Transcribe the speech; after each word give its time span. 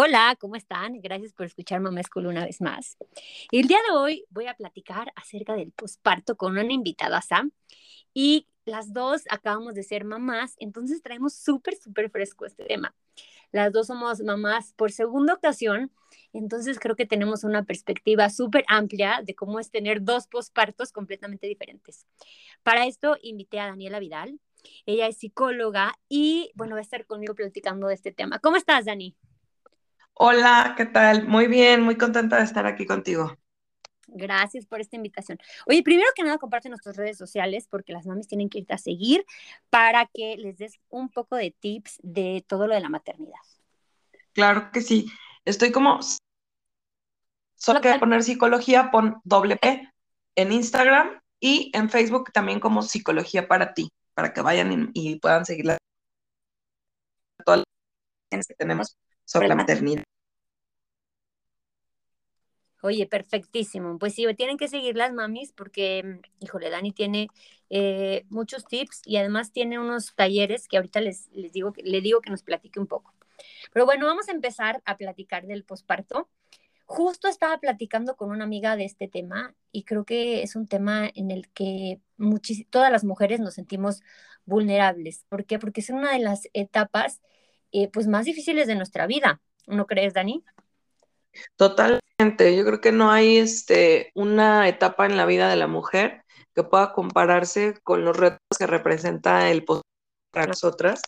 Hola, 0.00 0.36
¿cómo 0.38 0.54
están? 0.54 1.00
Gracias 1.00 1.32
por 1.32 1.46
escuchar 1.46 1.80
Mamá 1.80 2.00
School 2.04 2.26
una 2.26 2.44
vez 2.44 2.60
más. 2.60 2.96
El 3.50 3.66
día 3.66 3.78
de 3.78 3.96
hoy 3.96 4.24
voy 4.30 4.46
a 4.46 4.54
platicar 4.54 5.12
acerca 5.16 5.56
del 5.56 5.72
posparto 5.72 6.36
con 6.36 6.52
una 6.52 6.72
invitada, 6.72 7.20
Sam, 7.20 7.50
y 8.14 8.46
las 8.64 8.92
dos 8.92 9.24
acabamos 9.28 9.74
de 9.74 9.82
ser 9.82 10.04
mamás, 10.04 10.54
entonces 10.60 11.02
traemos 11.02 11.34
súper, 11.34 11.74
súper 11.74 12.10
fresco 12.10 12.46
este 12.46 12.64
tema. 12.64 12.94
Las 13.50 13.72
dos 13.72 13.88
somos 13.88 14.20
mamás 14.20 14.72
por 14.74 14.92
segunda 14.92 15.34
ocasión, 15.34 15.90
entonces 16.32 16.78
creo 16.78 16.94
que 16.94 17.04
tenemos 17.04 17.42
una 17.42 17.64
perspectiva 17.64 18.30
súper 18.30 18.64
amplia 18.68 19.22
de 19.24 19.34
cómo 19.34 19.58
es 19.58 19.72
tener 19.72 20.04
dos 20.04 20.28
pospartos 20.28 20.92
completamente 20.92 21.48
diferentes. 21.48 22.06
Para 22.62 22.86
esto 22.86 23.16
invité 23.20 23.58
a 23.58 23.66
Daniela 23.66 23.98
Vidal. 23.98 24.38
Ella 24.86 25.08
es 25.08 25.16
psicóloga 25.16 25.98
y, 26.08 26.52
bueno, 26.54 26.74
va 26.74 26.78
a 26.78 26.82
estar 26.82 27.04
conmigo 27.04 27.34
platicando 27.34 27.88
de 27.88 27.94
este 27.94 28.12
tema. 28.12 28.38
¿Cómo 28.38 28.56
estás, 28.56 28.84
Dani? 28.84 29.16
Hola, 30.20 30.74
¿qué 30.76 30.84
tal? 30.84 31.28
Muy 31.28 31.46
bien, 31.46 31.82
muy 31.82 31.96
contenta 31.96 32.38
de 32.38 32.42
estar 32.42 32.66
aquí 32.66 32.84
contigo. 32.86 33.36
Gracias 34.08 34.66
por 34.66 34.80
esta 34.80 34.96
invitación. 34.96 35.38
Oye, 35.66 35.84
primero 35.84 36.08
que 36.16 36.24
nada, 36.24 36.38
comparte 36.38 36.68
nuestras 36.68 36.96
redes 36.96 37.16
sociales 37.16 37.68
porque 37.70 37.92
las 37.92 38.04
mamis 38.04 38.26
tienen 38.26 38.48
que 38.48 38.58
irte 38.58 38.74
a 38.74 38.78
seguir 38.78 39.24
para 39.70 40.06
que 40.12 40.36
les 40.36 40.58
des 40.58 40.80
un 40.88 41.08
poco 41.08 41.36
de 41.36 41.52
tips 41.52 42.00
de 42.02 42.44
todo 42.48 42.66
lo 42.66 42.74
de 42.74 42.80
la 42.80 42.88
maternidad. 42.88 43.38
Claro 44.32 44.72
que 44.72 44.80
sí. 44.80 45.06
Estoy 45.44 45.70
como. 45.70 46.00
Solo 47.54 47.80
que 47.80 47.96
poner 48.00 48.24
psicología, 48.24 48.90
pon 48.90 49.20
doble 49.22 49.56
P 49.56 49.88
en 50.34 50.50
Instagram 50.52 51.20
y 51.38 51.70
en 51.74 51.90
Facebook 51.90 52.32
también 52.32 52.58
como 52.58 52.82
psicología 52.82 53.46
para 53.46 53.72
ti, 53.72 53.88
para 54.14 54.32
que 54.32 54.40
vayan 54.40 54.90
y, 54.94 55.10
y 55.12 55.20
puedan 55.20 55.44
seguir 55.44 55.66
las 55.66 55.78
todas 57.44 57.62
las 58.32 58.46
que 58.48 58.54
tenemos 58.54 58.96
sobre 59.24 59.46
la 59.48 59.54
maternidad. 59.54 60.02
Oye, 62.80 63.06
perfectísimo. 63.06 63.98
Pues 63.98 64.14
sí, 64.14 64.24
tienen 64.36 64.56
que 64.56 64.68
seguir 64.68 64.96
las 64.96 65.12
mamis 65.12 65.52
porque, 65.52 66.02
mm, 66.04 66.44
híjole, 66.44 66.70
Dani 66.70 66.92
tiene 66.92 67.28
eh, 67.70 68.24
muchos 68.30 68.66
tips 68.66 69.02
y 69.04 69.16
además 69.16 69.52
tiene 69.52 69.78
unos 69.78 70.14
talleres 70.14 70.68
que 70.68 70.76
ahorita 70.76 71.00
les, 71.00 71.28
les 71.32 71.52
digo, 71.52 71.72
le 71.82 72.00
digo 72.00 72.20
que 72.20 72.30
nos 72.30 72.42
platique 72.42 72.80
un 72.80 72.86
poco. 72.86 73.14
Pero 73.72 73.84
bueno, 73.86 74.06
vamos 74.06 74.28
a 74.28 74.32
empezar 74.32 74.82
a 74.84 74.96
platicar 74.96 75.46
del 75.46 75.64
posparto. 75.64 76.28
Justo 76.86 77.28
estaba 77.28 77.58
platicando 77.58 78.16
con 78.16 78.30
una 78.30 78.44
amiga 78.44 78.76
de 78.76 78.84
este 78.84 79.08
tema 79.08 79.54
y 79.72 79.84
creo 79.84 80.04
que 80.04 80.42
es 80.42 80.56
un 80.56 80.66
tema 80.66 81.10
en 81.14 81.30
el 81.30 81.48
que 81.50 82.00
todas 82.70 82.90
las 82.90 83.04
mujeres 83.04 83.40
nos 83.40 83.54
sentimos 83.54 84.02
vulnerables. 84.46 85.26
¿Por 85.28 85.44
qué? 85.44 85.58
Porque 85.58 85.80
es 85.82 85.90
una 85.90 86.12
de 86.12 86.20
las 86.20 86.48
etapas 86.54 87.20
eh, 87.72 87.88
pues 87.88 88.06
más 88.06 88.24
difíciles 88.24 88.66
de 88.66 88.76
nuestra 88.76 89.06
vida. 89.06 89.40
¿No 89.66 89.86
crees, 89.86 90.14
Dani? 90.14 90.44
Totalmente. 91.56 92.56
Yo 92.56 92.64
creo 92.64 92.80
que 92.80 92.92
no 92.92 93.10
hay 93.10 93.38
este, 93.38 94.10
una 94.14 94.68
etapa 94.68 95.06
en 95.06 95.16
la 95.16 95.26
vida 95.26 95.48
de 95.48 95.56
la 95.56 95.66
mujer 95.66 96.24
que 96.54 96.64
pueda 96.64 96.92
compararse 96.92 97.78
con 97.82 98.04
los 98.04 98.16
retos 98.16 98.40
que 98.58 98.66
representa 98.66 99.50
el 99.50 99.64
post 99.64 99.82
para 100.30 100.46
nosotras. 100.46 101.02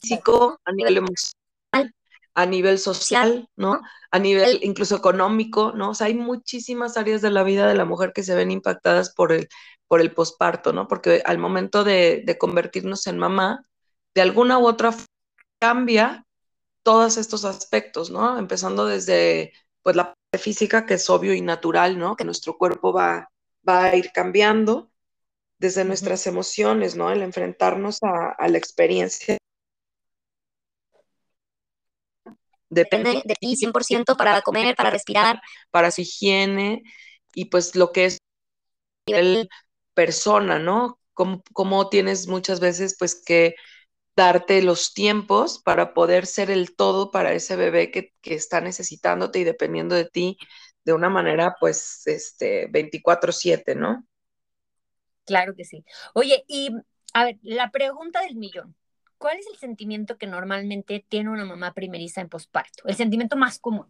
Físico, 0.00 0.58
a 0.64 0.72
nivel 0.72 0.96
emocional, 0.96 1.94
a 2.34 2.46
nivel 2.46 2.78
social, 2.78 3.48
¿no? 3.56 3.82
A 4.10 4.18
nivel 4.18 4.60
incluso 4.62 4.96
económico, 4.96 5.72
¿no? 5.72 5.90
O 5.90 5.94
sea, 5.94 6.06
hay 6.06 6.14
muchísimas 6.14 6.96
áreas 6.96 7.20
de 7.20 7.30
la 7.30 7.42
vida 7.42 7.66
de 7.66 7.74
la 7.74 7.84
mujer 7.84 8.12
que 8.14 8.22
se 8.22 8.34
ven 8.34 8.50
impactadas 8.50 9.12
por 9.14 9.32
el, 9.32 9.48
por 9.88 10.00
el 10.00 10.14
posparto, 10.14 10.72
¿no? 10.72 10.88
Porque 10.88 11.22
al 11.26 11.36
momento 11.36 11.84
de, 11.84 12.22
de 12.24 12.38
convertirnos 12.38 13.06
en 13.06 13.18
mamá, 13.18 13.66
de 14.14 14.22
alguna 14.22 14.58
u 14.58 14.66
otra 14.66 14.92
forma 14.92 15.06
cambia 15.58 16.24
todos 16.82 17.16
estos 17.16 17.44
aspectos, 17.44 18.10
¿no? 18.10 18.38
Empezando 18.38 18.86
desde 18.86 19.52
pues 19.82 19.96
la 19.96 20.14
parte 20.14 20.42
física, 20.42 20.86
que 20.86 20.94
es 20.94 21.10
obvio 21.10 21.34
y 21.34 21.40
natural, 21.40 21.98
¿no? 21.98 22.16
Que 22.16 22.24
nuestro 22.24 22.56
cuerpo 22.58 22.92
va, 22.92 23.30
va 23.68 23.84
a 23.84 23.96
ir 23.96 24.12
cambiando, 24.12 24.92
desde 25.62 25.84
nuestras 25.84 26.26
emociones, 26.26 26.96
¿no? 26.96 27.12
El 27.12 27.22
enfrentarnos 27.22 28.00
a, 28.02 28.48
la 28.48 28.58
experiencia. 28.58 29.38
Depende 32.68 33.22
de 33.24 33.34
ti 33.36 33.54
100% 33.54 34.16
para 34.16 34.42
comer, 34.42 34.74
para 34.74 34.90
respirar. 34.90 35.40
Para 35.70 35.92
su 35.92 36.00
higiene 36.00 36.82
y 37.32 37.44
pues 37.44 37.76
lo 37.76 37.92
que 37.92 38.06
es 38.06 38.18
nivel 39.06 39.48
persona, 39.94 40.58
¿no? 40.58 40.98
Como, 41.14 41.44
como 41.52 41.88
tienes 41.88 42.26
muchas 42.26 42.58
veces 42.58 42.96
pues 42.98 43.22
que 43.24 43.54
darte 44.14 44.62
los 44.62 44.92
tiempos 44.92 45.60
para 45.62 45.94
poder 45.94 46.26
ser 46.26 46.50
el 46.50 46.74
todo 46.76 47.10
para 47.10 47.32
ese 47.32 47.56
bebé 47.56 47.90
que, 47.90 48.12
está 48.22 48.60
necesitándote 48.60 49.38
y 49.38 49.44
dependiendo 49.44 49.94
de 49.94 50.04
ti 50.04 50.38
de 50.84 50.92
una 50.92 51.08
manera, 51.08 51.56
pues, 51.60 52.06
este, 52.06 52.68
24/7, 52.68 53.74
¿no? 53.74 54.04
Claro 55.24 55.54
que 55.54 55.64
sí. 55.64 55.84
Oye, 56.14 56.44
y 56.48 56.70
a 57.14 57.24
ver, 57.24 57.38
la 57.42 57.70
pregunta 57.70 58.22
del 58.22 58.36
millón. 58.36 58.74
¿Cuál 59.18 59.38
es 59.38 59.46
el 59.46 59.56
sentimiento 59.56 60.18
que 60.18 60.26
normalmente 60.26 61.04
tiene 61.08 61.30
una 61.30 61.44
mamá 61.44 61.72
primeriza 61.72 62.20
en 62.20 62.28
posparto? 62.28 62.82
El 62.86 62.96
sentimiento 62.96 63.36
más 63.36 63.60
común. 63.60 63.86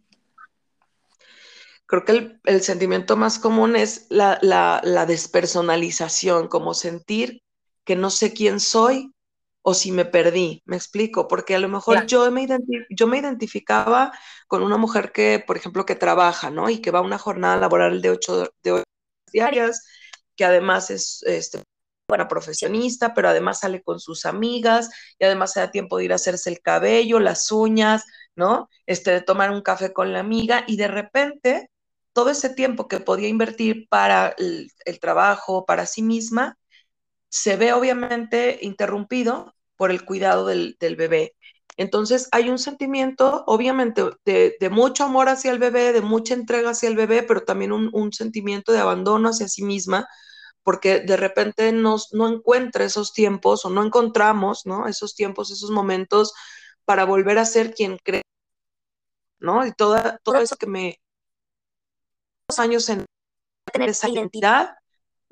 Creo 1.87 2.05
que 2.05 2.39
el, 2.45 2.61
sentimiento 2.61 3.17
más 3.17 3.39
común 3.39 3.75
es 3.75 4.07
la, 4.11 4.39
la 4.43 5.07
despersonalización, 5.07 6.49
como 6.49 6.75
sentir 6.75 7.43
que 7.85 7.97
no 7.97 8.11
sé 8.11 8.35
quién 8.35 8.61
soy, 8.61 9.13
o 9.63 9.75
si 9.75 9.93
me 9.93 10.05
perdí, 10.05 10.63
me 10.67 10.77
explico, 10.77 11.29
porque 11.29 11.55
a 11.55 11.61
lo 11.61 11.69
mejor 11.69 12.07
yo, 12.07 12.31
me 12.31 12.47
yo 12.91 13.07
me 13.07 13.19
identificaba 13.19 14.13
con 14.49 14.63
una 14.63 14.77
mujer 14.77 15.13
que, 15.13 15.43
por 15.47 15.57
ejemplo, 15.57 15.87
que 15.87 15.95
trabaja, 15.95 16.51
¿no? 16.51 16.69
Y 16.69 16.81
que 16.81 16.91
va 16.91 16.99
a 16.99 17.03
una 17.03 17.19
jornada 17.19 17.57
laboral 17.57 18.03
de 18.03 18.11
ocho, 18.11 18.53
de 18.63 18.83
diarias, 19.33 19.85
que 20.37 20.45
además 20.45 20.91
es 20.91 21.23
este, 21.27 21.63
buena 22.09 22.29
profesionista, 22.29 23.15
pero 23.15 23.29
además 23.29 23.61
sale 23.61 23.83
con 23.83 24.01
sus 24.01 24.27
amigas 24.27 24.91
y 25.19 25.25
además 25.25 25.53
se 25.53 25.61
da 25.61 25.71
tiempo 25.71 25.99
de 25.99 26.05
ir 26.07 26.13
a 26.13 26.17
hacerse 26.17 26.51
el 26.51 26.61
cabello, 26.61 27.21
las 27.21 27.53
uñas, 27.53 28.05
¿no? 28.35 28.69
Este, 28.87 29.13
de 29.13 29.21
tomar 29.23 29.51
un 29.53 29.63
café 29.63 29.93
con 29.93 30.13
la 30.13 30.21
amiga 30.21 30.65
y 30.67 30.77
de 30.77 30.89
repente 30.89 31.71
todo 32.13 32.31
ese 32.31 32.51
tiempo 32.51 32.89
que 32.89 33.01
podía 33.01 33.29
invertir 33.29 33.87
para 33.89 34.35
el 34.39 35.01
trabajo, 35.01 35.65
para 35.65 35.87
sí 35.87 36.03
misma, 36.03 36.59
se 37.33 37.57
ve 37.57 37.73
obviamente 37.73 38.59
interrumpido 38.61 39.55
por 39.77 39.91
el 39.91 40.05
cuidado 40.05 40.47
del, 40.47 40.77
bebé. 40.81 41.35
Entonces 41.79 42.29
hay 42.31 42.51
un 42.51 42.59
sentimiento, 42.59 43.45
obviamente, 43.47 44.05
de, 44.27 44.69
mucho 44.71 45.05
amor 45.05 45.31
hacia 45.31 45.51
el 45.51 45.59
bebé, 45.59 45.95
de 45.95 46.03
mucha 46.03 46.35
entrega 46.35 46.71
hacia 46.71 46.91
el 46.91 46.97
bebé, 46.97 47.23
pero 47.23 47.43
también 47.45 47.73
un, 47.73 48.13
sentimiento 48.13 48.73
de 48.73 48.81
abandono 48.81 49.31
hacia 49.31 49.49
sí 49.49 49.65
misma, 49.65 50.07
porque 50.63 51.01
de 51.01 51.17
repente 51.17 51.73
nos, 51.73 52.13
no 52.13 52.29
encuentra 52.29 52.85
esos 52.85 53.15
tiempos 53.15 53.65
o 53.65 53.71
no 53.71 53.83
encontramos, 53.83 54.67
¿no? 54.67 54.87
Esos 54.87 55.15
tiempos, 55.15 55.51
esos 55.51 55.71
momentos 55.71 56.35
para 56.85 57.05
volver 57.05 57.39
a 57.39 57.47
ser 57.47 57.73
quien 57.75 57.97
cree, 58.05 58.23
¿no? 59.41 59.67
Y 59.67 59.73
toda, 59.73 60.19
todo 60.23 60.37
eso 60.37 60.57
que 60.57 60.67
me... 60.67 61.01
años 62.59 62.89
en 62.91 63.07
tener 63.73 63.89
esa 63.89 64.09
identidad 64.11 64.77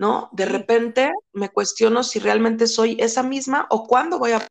¿no? 0.01 0.31
De 0.33 0.47
repente 0.47 1.13
me 1.35 1.51
cuestiono 1.51 2.03
si 2.03 2.21
realmente 2.21 2.67
soy 2.67 2.97
esa 3.01 3.23
misma 3.23 3.67
o 3.69 3.87
cuándo 3.87 4.19
voy 4.19 4.33
a 4.33 4.47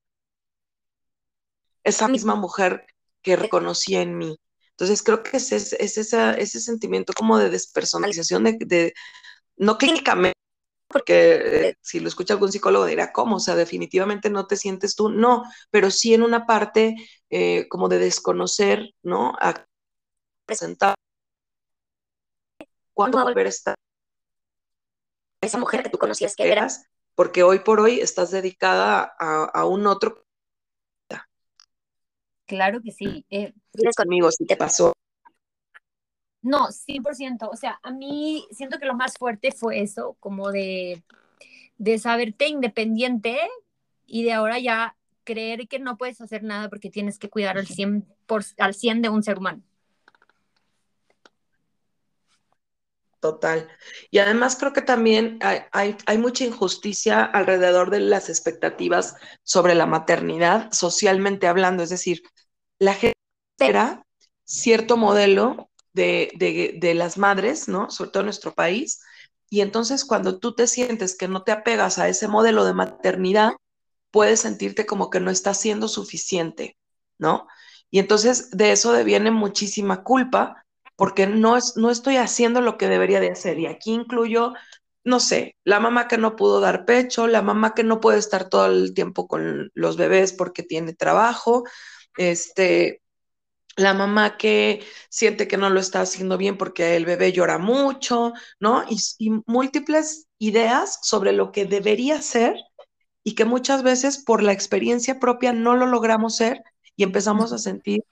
esa 1.83 2.07
misma 2.07 2.35
mujer 2.35 2.85
que 3.23 3.35
reconocí 3.35 3.95
en 3.95 4.15
mí. 4.15 4.37
Entonces 4.71 5.01
creo 5.01 5.23
que 5.23 5.37
es, 5.37 5.51
es, 5.51 5.73
ese 5.73 6.59
sentimiento 6.59 7.13
como 7.13 7.39
de 7.39 7.49
despersonalización, 7.49 8.43
de, 8.43 8.93
no 9.57 9.79
clínicamente, 9.79 10.37
porque 10.87 11.69
eh, 11.69 11.75
si 11.81 11.99
lo 11.99 12.09
escucha 12.09 12.35
algún 12.35 12.51
psicólogo 12.51 12.85
dirá, 12.85 13.11
¿cómo? 13.11 13.37
O 13.37 13.39
sea, 13.39 13.55
definitivamente 13.55 14.29
no 14.29 14.45
te 14.45 14.55
sientes 14.55 14.95
tú, 14.95 15.09
no, 15.09 15.45
pero 15.71 15.89
sí 15.89 16.13
en 16.13 16.21
una 16.21 16.45
parte 16.45 16.95
eh, 17.31 17.67
como 17.69 17.89
de 17.89 17.97
desconocer, 17.97 18.91
¿no? 19.01 19.33
A 19.41 19.65
presentar. 20.45 20.93
¿Cuándo 22.93 23.23
volver 23.23 23.47
a 23.47 23.49
estar? 23.49 23.75
Esa 25.41 25.57
mujer 25.57 25.83
que 25.83 25.89
tú 25.89 25.97
conocías 25.97 26.35
que 26.35 26.51
eras. 26.51 26.85
Porque 27.15 27.43
hoy 27.43 27.59
por 27.59 27.79
hoy 27.79 27.99
estás 27.99 28.31
dedicada 28.31 29.13
a, 29.19 29.65
un 29.65 29.87
otro. 29.87 30.23
Claro 32.45 32.81
que 32.81 32.91
sí. 32.91 33.25
Eh, 33.29 33.53
conmigo 33.95 34.31
si 34.31 34.45
te 34.45 34.55
pasó. 34.55 34.93
No, 36.41 36.71
100%. 36.71 37.49
O 37.51 37.57
sea, 37.57 37.79
a 37.83 37.91
mí 37.91 38.47
siento 38.51 38.79
que 38.79 38.85
lo 38.85 38.95
más 38.95 39.17
fuerte 39.17 39.51
fue 39.51 39.81
eso, 39.81 40.15
como 40.21 40.51
de, 40.51 41.03
de 41.77 41.99
saberte 41.99 42.47
independiente 42.47 43.37
y 44.05 44.23
de 44.23 44.33
ahora 44.33 44.57
ya 44.59 44.95
creer 45.25 45.67
que 45.67 45.79
no 45.79 45.97
puedes 45.97 46.21
hacer 46.21 46.43
nada 46.43 46.69
porque 46.69 46.89
tienes 46.89 47.19
que 47.19 47.29
cuidar 47.29 47.57
al 47.57 47.67
100, 47.67 48.07
por, 48.25 48.43
al 48.57 48.73
100 48.73 49.01
de 49.01 49.09
un 49.09 49.23
ser 49.23 49.37
humano. 49.37 49.61
Total. 53.19 53.67
Y 54.11 54.19
además 54.19 54.55
creo 54.55 54.71
que 54.71 54.81
también 54.81 55.39
hay, 55.41 55.95
hay, 56.05 56.17
mucha 56.17 56.45
injusticia 56.45 57.25
alrededor 57.25 57.89
de 57.89 57.99
las 57.99 58.29
expectativas 58.29 59.15
sobre 59.43 59.75
la 59.75 59.85
maternidad, 59.85 60.71
socialmente 60.71 61.47
hablando. 61.47 61.83
Es 61.83 61.89
decir, 61.89 62.21
la 62.79 62.93
gente 62.93 63.15
era 63.59 64.03
cierto 64.45 64.95
modelo 64.95 65.69
de, 65.91 66.31
de, 66.35 66.77
de, 66.79 66.93
las 66.93 67.17
madres, 67.17 67.67
¿no? 67.67 67.89
Sobre 67.89 68.11
todo 68.11 68.21
en 68.21 68.27
nuestro 68.27 68.53
país. 68.53 69.01
Y 69.49 69.61
entonces 69.61 70.05
cuando 70.05 70.39
tú 70.39 70.55
te 70.55 70.67
sientes 70.67 71.17
que 71.17 71.27
no 71.27 71.43
te 71.43 71.51
apegas 71.51 71.99
a 71.99 72.07
ese 72.07 72.29
modelo 72.29 72.63
de 72.63 72.73
maternidad, 72.73 73.51
puedes 74.11 74.41
sentirte 74.41 74.85
como 74.85 75.09
que 75.09 75.19
no 75.19 75.29
está 75.29 75.53
siendo 75.53 75.89
suficiente, 75.89 76.77
¿no? 77.17 77.47
Y 77.91 77.99
entonces 77.99 78.49
de 78.51 78.71
eso 78.71 78.93
deviene 78.93 79.31
muchísima 79.31 80.03
culpa 80.03 80.65
porque 80.99 81.27
no, 81.27 81.55
es, 81.55 81.77
no 81.77 81.91
estoy 81.91 82.17
haciendo 82.17 82.59
lo 82.59 82.77
que 82.77 82.89
debería 82.89 83.21
de 83.21 83.31
hacer. 83.31 83.57
Y 83.57 83.67
aquí 83.67 83.93
incluyo, 83.93 84.53
no 85.05 85.21
sé, 85.21 85.55
la 85.63 85.79
mamá 85.79 86.09
que 86.09 86.17
no 86.17 86.35
pudo 86.35 86.59
dar 86.59 86.83
pecho, 86.83 87.25
la 87.25 87.41
mamá 87.41 87.73
que 87.73 87.85
no 87.85 88.01
puede 88.01 88.19
estar 88.19 88.49
todo 88.49 88.65
el 88.65 88.93
tiempo 88.93 89.25
con 89.25 89.71
los 89.75 89.95
bebés 89.95 90.33
porque 90.33 90.61
tiene 90.61 90.93
trabajo, 90.93 91.63
este, 92.17 93.01
la 93.77 93.93
mamá 93.93 94.35
que 94.35 94.83
siente 95.09 95.47
que 95.47 95.55
no 95.55 95.69
lo 95.69 95.79
está 95.79 96.01
haciendo 96.01 96.37
bien 96.37 96.57
porque 96.57 96.97
el 96.97 97.05
bebé 97.05 97.31
llora 97.31 97.59
mucho, 97.59 98.33
¿no? 98.59 98.83
Y, 98.89 98.97
y, 99.19 99.31
múltiples 99.45 100.27
ideas 100.37 100.99
sobre 101.01 101.31
lo 101.31 101.53
que 101.53 101.63
debería 101.63 102.21
ser 102.21 102.57
y 103.23 103.35
que 103.35 103.45
muchas 103.45 103.83
veces 103.83 104.21
por 104.21 104.43
la 104.43 104.51
experiencia 104.51 105.17
propia 105.17 105.53
no 105.53 105.77
lo 105.77 105.85
logramos 105.85 106.35
ser 106.35 106.61
y 106.97 107.03
empezamos 107.03 107.53
a 107.53 107.57
sentir 107.57 108.03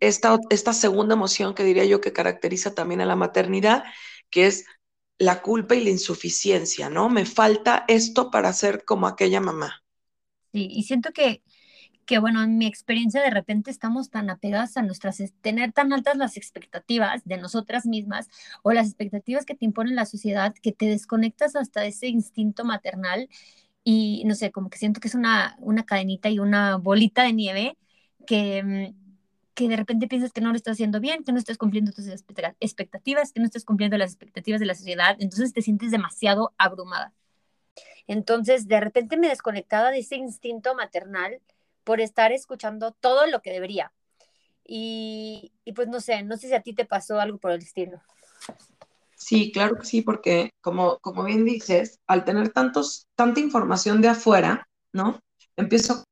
esta, 0.00 0.38
esta 0.50 0.72
segunda 0.72 1.14
emoción 1.14 1.54
que 1.54 1.64
diría 1.64 1.84
yo 1.84 2.00
que 2.00 2.12
caracteriza 2.12 2.74
también 2.74 3.00
a 3.00 3.06
la 3.06 3.16
maternidad, 3.16 3.84
que 4.30 4.46
es 4.46 4.66
la 5.18 5.42
culpa 5.42 5.74
y 5.76 5.84
la 5.84 5.90
insuficiencia, 5.90 6.88
¿no? 6.90 7.08
Me 7.10 7.26
falta 7.26 7.84
esto 7.88 8.30
para 8.30 8.52
ser 8.52 8.84
como 8.84 9.06
aquella 9.06 9.40
mamá. 9.40 9.82
Sí, 10.52 10.68
y 10.70 10.82
siento 10.84 11.12
que, 11.12 11.42
que, 12.06 12.18
bueno, 12.18 12.42
en 12.42 12.58
mi 12.58 12.66
experiencia 12.66 13.22
de 13.22 13.30
repente 13.30 13.70
estamos 13.70 14.10
tan 14.10 14.30
apegadas 14.30 14.76
a 14.76 14.82
nuestras, 14.82 15.18
tener 15.42 15.72
tan 15.72 15.92
altas 15.92 16.16
las 16.16 16.36
expectativas 16.36 17.24
de 17.24 17.38
nosotras 17.38 17.86
mismas 17.86 18.28
o 18.62 18.72
las 18.72 18.88
expectativas 18.88 19.46
que 19.46 19.54
te 19.56 19.64
impone 19.66 19.92
la 19.92 20.06
sociedad 20.06 20.54
que 20.62 20.72
te 20.72 20.86
desconectas 20.86 21.56
hasta 21.56 21.84
ese 21.86 22.08
instinto 22.08 22.64
maternal 22.64 23.28
y 23.84 24.24
no 24.26 24.34
sé, 24.36 24.52
como 24.52 24.70
que 24.70 24.78
siento 24.78 25.00
que 25.00 25.08
es 25.08 25.14
una, 25.16 25.56
una 25.60 25.84
cadenita 25.86 26.30
y 26.30 26.38
una 26.40 26.76
bolita 26.76 27.24
de 27.24 27.32
nieve 27.34 27.78
que, 28.26 28.62
mm, 28.64 28.99
que 29.54 29.68
de 29.68 29.76
repente 29.76 30.08
piensas 30.08 30.32
que 30.32 30.40
no 30.40 30.50
lo 30.50 30.56
estás 30.56 30.72
haciendo 30.72 31.00
bien, 31.00 31.24
que 31.24 31.32
no 31.32 31.38
estás 31.38 31.58
cumpliendo 31.58 31.92
tus 31.92 32.06
expectativas, 32.06 33.32
que 33.32 33.40
no 33.40 33.46
estás 33.46 33.64
cumpliendo 33.64 33.98
las 33.98 34.10
expectativas 34.10 34.60
de 34.60 34.66
la 34.66 34.74
sociedad, 34.74 35.16
entonces 35.18 35.52
te 35.52 35.62
sientes 35.62 35.90
demasiado 35.90 36.52
abrumada. 36.58 37.12
Entonces, 38.06 38.66
de 38.66 38.80
repente 38.80 39.16
me 39.16 39.28
desconectaba 39.28 39.90
de 39.90 40.00
ese 40.00 40.16
instinto 40.16 40.74
maternal 40.74 41.40
por 41.84 42.00
estar 42.00 42.32
escuchando 42.32 42.92
todo 42.92 43.26
lo 43.26 43.42
que 43.42 43.52
debería. 43.52 43.92
Y, 44.64 45.52
y 45.64 45.72
pues 45.72 45.88
no 45.88 46.00
sé, 46.00 46.22
no 46.22 46.36
sé 46.36 46.48
si 46.48 46.54
a 46.54 46.62
ti 46.62 46.72
te 46.72 46.84
pasó 46.84 47.20
algo 47.20 47.38
por 47.38 47.50
el 47.50 47.60
estilo. 47.60 48.00
Sí, 49.14 49.52
claro 49.52 49.76
que 49.76 49.84
sí, 49.84 50.02
porque 50.02 50.50
como, 50.60 50.98
como 51.00 51.24
bien 51.24 51.44
dices, 51.44 51.98
al 52.06 52.24
tener 52.24 52.50
tantos, 52.50 53.06
tanta 53.14 53.40
información 53.40 54.00
de 54.00 54.08
afuera, 54.08 54.66
¿no? 54.92 55.20
Empiezo 55.56 56.04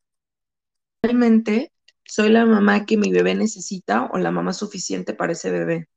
realmente 1.02 1.72
soy 2.08 2.30
la 2.30 2.46
mamá 2.46 2.86
que 2.86 2.96
mi 2.96 3.12
bebé 3.12 3.34
necesita 3.34 4.06
o 4.12 4.18
la 4.18 4.30
mamá 4.30 4.52
suficiente 4.54 5.14
para 5.14 5.32
ese 5.32 5.50
bebé, 5.50 5.88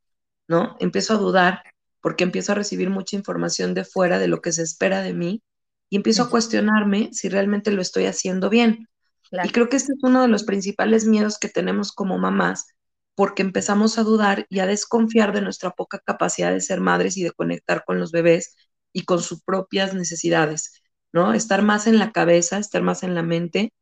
¿no? 0.48 0.76
Empiezo 0.80 1.14
a 1.14 1.18
dudar 1.18 1.64
porque 2.02 2.24
empiezo 2.24 2.52
a 2.52 2.56
recibir 2.56 2.90
mucha 2.90 3.16
información 3.16 3.74
de 3.74 3.86
fuera 3.86 4.20
de 4.20 4.28
lo 4.28 4.42
que 4.42 4.52
se 4.52 4.64
espera 4.64 5.02
de 5.02 5.14
mí 5.14 5.42
y 5.90 5.96
empiezo 5.98 6.24
a 6.24 6.30
cuestionarme 6.30 7.10
si 7.14 7.30
realmente 7.30 7.72
lo 7.72 7.82
estoy 7.82 8.06
haciendo 8.06 8.50
bien. 8.50 8.88
Y 9.44 9.50
creo 9.50 9.70
que 9.70 9.78
este 9.78 9.94
es 9.94 10.00
uno 10.04 10.22
de 10.22 10.28
los 10.28 10.44
principales 10.44 11.06
miedos 11.06 11.38
que 11.40 11.48
tenemos 11.48 11.94
como 11.94 12.18
mamás, 12.18 12.68
porque 13.16 13.42
empezamos 13.42 13.98
a 13.98 14.04
dudar 14.04 14.46
y 14.50 14.60
a 14.60 14.66
desconfiar 14.66 15.34
de 15.34 15.42
nuestra 15.42 15.72
poca 15.72 16.00
capacidad 16.00 16.52
de 16.52 16.60
ser 16.60 16.82
madres 16.82 17.16
y 17.16 17.24
de 17.24 17.32
conectar 17.32 17.84
con 17.86 18.00
los 18.00 18.12
bebés 18.12 18.56
y 18.92 19.06
con 19.06 19.22
sus 19.22 19.42
propias 19.44 19.94
necesidades, 19.94 20.82
¿no? 21.14 21.34
Estar 21.34 21.62
más 21.62 21.88
en 21.88 22.00
la 22.00 22.12
cabeza, 22.12 22.58
estar 22.58 22.82
más 22.82 23.04
en 23.04 23.16
la 23.16 23.24
mente 23.24 23.74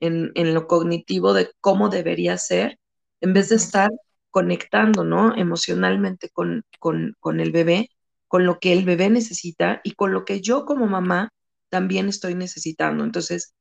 en, 0.00 0.32
en, 0.34 0.54
lo 0.54 0.66
cognitivo 0.66 1.32
de 1.32 1.50
cómo 1.60 1.88
debería 1.88 2.38
ser, 2.38 2.78
en 3.20 3.32
vez 3.32 3.48
de 3.48 3.56
estar 3.56 3.90
conectando, 4.30 5.04
¿no? 5.04 5.34
Emocionalmente 5.36 6.28
con, 6.30 6.64
con, 6.78 7.16
con 7.20 7.40
el 7.40 7.52
bebé, 7.52 7.90
con 8.28 8.44
lo 8.46 8.58
que 8.60 8.72
el 8.72 8.84
bebé 8.84 9.10
necesita 9.10 9.80
y 9.84 9.92
con 9.92 10.12
lo 10.12 10.24
que 10.24 10.40
yo 10.40 10.64
como 10.66 10.86
mamá 10.86 11.30
también 11.70 12.08
estoy 12.08 12.34
necesitando. 12.34 13.04
Entonces, 13.04 13.54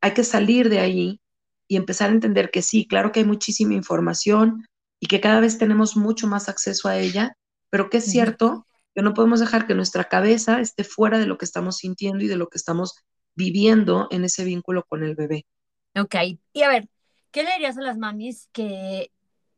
hay 0.00 0.12
que 0.14 0.24
salir 0.24 0.68
de 0.68 0.80
ahí 0.80 1.20
y 1.68 1.76
empezar 1.76 2.10
a 2.10 2.12
entender 2.12 2.50
que 2.50 2.62
sí, 2.62 2.86
claro 2.86 3.12
que 3.12 3.20
hay 3.20 3.26
muchísima 3.26 3.74
información 3.74 4.66
y 5.00 5.06
que 5.06 5.20
cada 5.20 5.40
vez 5.40 5.58
tenemos 5.58 5.96
mucho 5.96 6.26
más 6.26 6.48
acceso 6.48 6.88
a 6.88 6.98
ella, 6.98 7.36
pero 7.70 7.88
que 7.88 7.98
es 7.98 8.04
cierto 8.04 8.66
que 8.94 9.02
no 9.02 9.14
podemos 9.14 9.40
dejar 9.40 9.66
que 9.66 9.74
nuestra 9.74 10.04
cabeza 10.04 10.60
esté 10.60 10.84
fuera 10.84 11.18
de 11.18 11.26
lo 11.26 11.38
que 11.38 11.44
estamos 11.44 11.78
sintiendo 11.78 12.22
y 12.24 12.28
de 12.28 12.36
lo 12.36 12.48
que 12.48 12.58
estamos 12.58 12.94
viviendo 13.34 14.08
en 14.10 14.24
ese 14.24 14.44
vínculo 14.44 14.84
con 14.84 15.02
el 15.02 15.14
bebé. 15.14 15.46
Ok, 15.94 16.14
y 16.52 16.62
a 16.62 16.68
ver, 16.68 16.88
¿qué 17.30 17.42
le 17.42 17.52
dirías 17.52 17.76
a 17.76 17.82
las 17.82 17.98
mamis 17.98 18.48
que, 18.52 19.12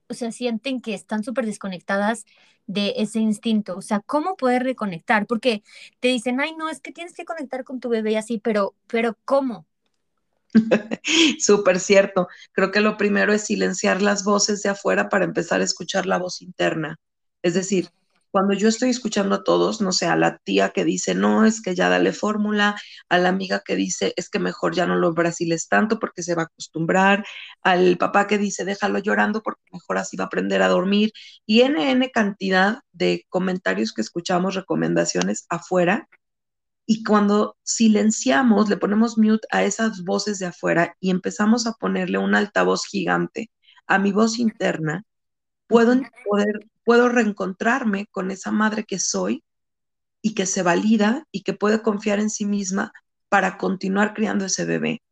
o 0.09 0.15
sea, 0.15 0.33
sienten 0.33 0.81
que 0.81 0.95
están 0.95 1.23
súper 1.23 1.47
desconectadas 1.47 2.25
de 2.67 2.95
ese 2.97 3.21
instinto? 3.21 3.77
O 3.77 3.83
sea, 3.83 4.01
¿cómo 4.01 4.37
poder 4.37 4.65
reconectar? 4.65 5.27
Porque 5.27 5.63
te 6.01 6.09
dicen, 6.09 6.41
ay, 6.41 6.55
no, 6.57 6.69
es 6.69 6.81
que 6.81 6.93
tienes 6.93 7.15
que 7.15 7.25
conectar 7.25 7.65
con 7.65 7.81
tu 7.81 7.89
bebé 7.89 8.17
así, 8.19 8.39
pero, 8.39 8.75
pero 8.89 9.17
¿cómo? 9.25 9.67
Súper 11.39 11.81
cierto. 11.81 12.29
Creo 12.53 12.71
que 12.71 12.81
lo 12.81 12.97
primero 12.97 13.33
es 13.33 13.43
silenciar 13.43 14.03
las 14.03 14.25
voces 14.25 14.63
de 14.63 14.71
afuera 14.71 15.09
para 15.09 15.25
empezar 15.25 15.61
a 15.61 15.65
escuchar 15.65 16.07
la 16.07 16.19
voz 16.19 16.43
interna. 16.43 16.99
Es 17.43 17.55
decir, 17.55 17.91
cuando 18.35 18.53
yo 18.55 18.67
estoy 18.69 18.91
escuchando 18.91 19.37
a 19.37 19.45
todos, 19.45 19.81
no 19.81 19.93
sé, 19.93 20.07
a 20.07 20.17
la 20.17 20.39
tía 20.39 20.71
que 20.71 20.85
dice, 20.85 21.15
no, 21.15 21.47
es 21.47 21.63
que 21.63 21.77
ya 21.77 21.89
dale 21.89 22.13
fórmula, 22.13 22.75
a 23.09 23.19
la 23.19 23.29
amiga 23.29 23.63
que 23.65 23.77
dice, 23.77 24.13
es 24.17 24.29
que 24.29 24.41
mejor 24.41 24.75
ya 24.75 24.87
no 24.89 24.97
lo 24.97 25.15
brasiles 25.15 25.69
tanto 25.69 26.01
porque 26.01 26.25
se 26.25 26.35
va 26.35 26.43
a 26.43 26.45
acostumbrar, 26.47 27.25
al 27.63 27.97
papá 27.97 28.27
que 28.27 28.37
dice, 28.37 28.65
déjalo 28.65 28.99
llorando 28.99 29.41
porque 29.41 29.63
mejor 29.73 29.99
así 29.99 30.17
va 30.17 30.25
a 30.25 30.27
aprender 30.27 30.63
a 30.63 30.69
dormir, 30.69 31.13
y 31.47 31.61
N, 31.61 32.11
cantidad 32.11 32.81
de 32.91 33.25
comentarios 33.29 33.93
que 33.93 34.03
escuchamos, 34.03 34.57
recomendaciones 34.57 35.47
afuera, 35.49 36.09
y 36.87 37.05
cuando 37.05 37.57
silenciamos, 37.63 38.69
le 38.69 38.79
ponemos 38.79 39.17
mute 39.17 39.47
a 39.53 39.63
esas 39.63 40.03
voces 40.03 40.41
de 40.41 40.47
afuera 40.47 40.97
y 40.99 41.11
empezamos 41.11 41.69
a 41.69 41.75
ponerle 41.75 42.19
un 42.19 42.35
altavoz 42.35 42.85
gigante 42.85 43.53
a 43.87 44.01
mi 44.01 44.11
voz 44.11 44.41
interna, 44.41 45.05
puedo 45.69 45.95
poder 46.29 46.67
puedo 46.85 47.09
reencontrarme 47.09 48.07
con 48.07 48.31
esa 48.31 48.51
madre 48.51 48.85
que 48.85 48.99
soy 48.99 49.43
y 50.23 50.35
que 50.35 50.47
se 50.47 50.63
valida 50.63 51.27
y 51.33 51.43
que 51.43 51.53
puede 51.53 51.83
confiar 51.83 52.21
en 52.21 52.31
sí 52.31 52.47
misma 52.47 52.93
para 53.29 53.59
continuar 53.59 54.15
criando 54.15 54.45
ese 54.45 54.65
bebé. 54.65 55.03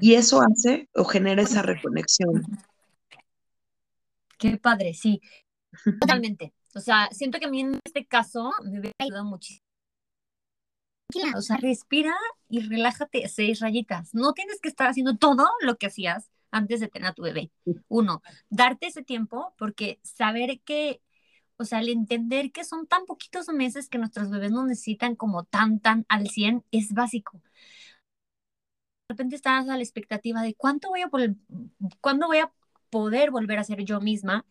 Y 0.00 0.14
eso 0.14 0.42
hace 0.42 0.88
o 0.94 1.04
genera 1.04 1.42
esa 1.42 1.62
reconexión. 1.62 2.42
Qué 4.38 4.56
padre, 4.58 4.94
sí. 4.94 5.20
Totalmente. 6.00 6.54
O 6.74 6.80
sea, 6.80 7.08
siento 7.10 7.38
que 7.38 7.46
a 7.46 7.50
mí 7.50 7.60
en 7.60 7.80
este 7.84 8.06
caso 8.06 8.52
me 8.62 8.80
hubiera 8.80 8.94
ayudado 8.98 9.24
muchísimo. 9.24 9.60
O 11.36 11.42
sea, 11.42 11.56
respira 11.56 12.14
y 12.48 12.60
relájate 12.60 13.28
seis 13.28 13.60
rayitas. 13.60 14.14
No 14.14 14.32
tienes 14.32 14.60
que 14.60 14.68
estar 14.68 14.88
haciendo 14.88 15.16
todo 15.16 15.46
lo 15.60 15.76
que 15.76 15.86
hacías 15.86 16.30
antes 16.54 16.80
de 16.80 16.88
tener 16.88 17.08
a 17.08 17.14
tu 17.14 17.22
bebé. 17.22 17.50
Uno, 17.88 18.22
darte 18.48 18.86
ese 18.86 19.02
tiempo 19.02 19.54
porque 19.58 19.98
saber 20.02 20.60
que, 20.60 21.02
o 21.56 21.64
sea, 21.64 21.78
al 21.78 21.88
entender 21.88 22.52
que 22.52 22.64
son 22.64 22.86
tan 22.86 23.04
poquitos 23.06 23.48
meses 23.48 23.88
que 23.88 23.98
nuestros 23.98 24.30
bebés 24.30 24.52
no 24.52 24.64
necesitan 24.64 25.16
como 25.16 25.44
tan, 25.44 25.80
tan 25.80 26.06
al 26.08 26.28
100 26.28 26.64
es 26.70 26.92
básico. 26.92 27.42
De 29.08 29.14
repente 29.14 29.36
estás 29.36 29.68
a 29.68 29.76
la 29.76 29.82
expectativa 29.82 30.42
de 30.42 30.54
cuánto 30.54 30.88
voy 30.88 31.02
a, 31.02 31.10
cuándo 32.00 32.26
voy 32.28 32.38
a 32.38 32.52
poder 32.90 33.30
volver 33.30 33.58
a 33.58 33.64
ser 33.64 33.84
yo 33.84 34.00
misma. 34.00 34.46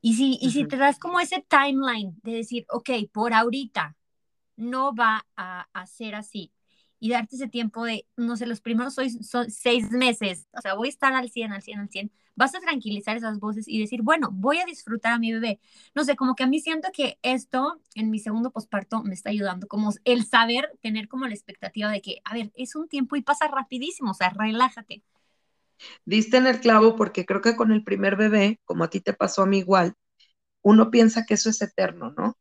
Y 0.00 0.14
si, 0.16 0.38
y 0.40 0.50
si 0.50 0.66
te 0.66 0.76
das 0.76 0.98
como 0.98 1.20
ese 1.20 1.44
timeline 1.48 2.18
de 2.22 2.32
decir, 2.32 2.66
ok, 2.70 2.90
por 3.12 3.34
ahorita 3.34 3.96
no 4.56 4.94
va 4.94 5.26
a, 5.36 5.68
a 5.72 5.86
ser 5.86 6.14
así, 6.16 6.52
y 6.98 7.10
darte 7.10 7.36
ese 7.36 7.48
tiempo 7.48 7.84
de, 7.84 8.06
no 8.16 8.36
sé, 8.36 8.46
los 8.46 8.60
primeros 8.60 8.94
son 8.94 9.50
seis 9.50 9.90
meses, 9.90 10.46
o 10.52 10.60
sea, 10.60 10.74
voy 10.74 10.88
a 10.88 10.90
estar 10.90 11.12
al 11.12 11.30
100, 11.30 11.52
al 11.52 11.62
100, 11.62 11.80
al 11.80 11.88
100, 11.88 12.12
vas 12.34 12.54
a 12.54 12.60
tranquilizar 12.60 13.16
esas 13.16 13.38
voces 13.38 13.66
y 13.66 13.80
decir, 13.80 14.02
bueno, 14.02 14.28
voy 14.32 14.58
a 14.58 14.64
disfrutar 14.64 15.12
a 15.12 15.18
mi 15.18 15.32
bebé. 15.32 15.58
No 15.94 16.04
sé, 16.04 16.16
como 16.16 16.34
que 16.34 16.44
a 16.44 16.46
mí 16.46 16.60
siento 16.60 16.88
que 16.92 17.18
esto 17.22 17.80
en 17.94 18.10
mi 18.10 18.18
segundo 18.18 18.50
posparto 18.50 19.02
me 19.02 19.14
está 19.14 19.30
ayudando, 19.30 19.66
como 19.66 19.92
el 20.04 20.24
saber 20.24 20.70
tener 20.82 21.08
como 21.08 21.26
la 21.26 21.34
expectativa 21.34 21.90
de 21.90 22.02
que, 22.02 22.20
a 22.24 22.34
ver, 22.34 22.52
es 22.54 22.76
un 22.76 22.88
tiempo 22.88 23.16
y 23.16 23.22
pasa 23.22 23.48
rapidísimo, 23.48 24.10
o 24.10 24.14
sea, 24.14 24.30
relájate. 24.30 25.02
Diste 26.04 26.38
en 26.38 26.46
el 26.46 26.60
clavo 26.60 26.96
porque 26.96 27.26
creo 27.26 27.40
que 27.42 27.56
con 27.56 27.72
el 27.72 27.84
primer 27.84 28.16
bebé, 28.16 28.60
como 28.64 28.84
a 28.84 28.90
ti 28.90 29.00
te 29.00 29.12
pasó 29.12 29.42
a 29.42 29.46
mí 29.46 29.58
igual, 29.58 29.94
uno 30.66 30.90
piensa 30.90 31.24
que 31.24 31.34
eso 31.34 31.48
es 31.48 31.62
eterno, 31.62 32.12
¿no? 32.16 32.36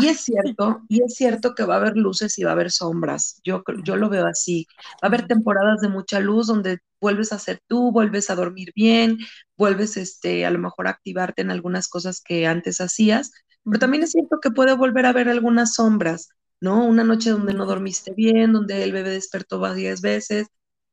Y 0.00 0.06
es 0.08 0.22
cierto, 0.22 0.80
y 0.88 1.02
es 1.02 1.14
cierto 1.16 1.54
que 1.54 1.64
va 1.64 1.74
a 1.74 1.76
haber 1.76 1.98
luces 1.98 2.38
y 2.38 2.42
va 2.42 2.50
a 2.50 2.52
haber 2.54 2.70
sombras. 2.70 3.42
Yo, 3.44 3.62
yo 3.84 3.96
lo 3.96 4.08
veo 4.08 4.26
así. 4.26 4.66
Va 4.94 5.00
a 5.02 5.06
haber 5.08 5.26
temporadas 5.26 5.82
de 5.82 5.90
mucha 5.90 6.18
luz 6.18 6.46
donde 6.46 6.78
vuelves 6.98 7.30
a 7.30 7.38
ser 7.38 7.60
tú, 7.66 7.92
vuelves 7.92 8.30
a 8.30 8.36
dormir 8.36 8.72
bien, 8.74 9.18
vuelves 9.54 9.98
este, 9.98 10.46
a 10.46 10.50
lo 10.50 10.58
mejor 10.58 10.86
a 10.86 10.92
activarte 10.92 11.42
en 11.42 11.50
algunas 11.50 11.88
cosas 11.88 12.22
que 12.22 12.46
antes 12.46 12.80
hacías, 12.80 13.32
pero 13.62 13.78
también 13.78 14.02
es 14.02 14.12
cierto 14.12 14.38
que 14.40 14.50
puede 14.50 14.74
volver 14.74 15.04
a 15.04 15.10
haber 15.10 15.28
algunas 15.28 15.74
sombras, 15.74 16.30
¿no? 16.62 16.86
Una 16.86 17.04
noche 17.04 17.28
donde 17.28 17.52
no 17.52 17.66
dormiste 17.66 18.14
bien, 18.14 18.54
donde 18.54 18.82
el 18.82 18.92
bebé 18.92 19.10
despertó 19.10 19.60
varias 19.60 20.00
veces, 20.00 20.46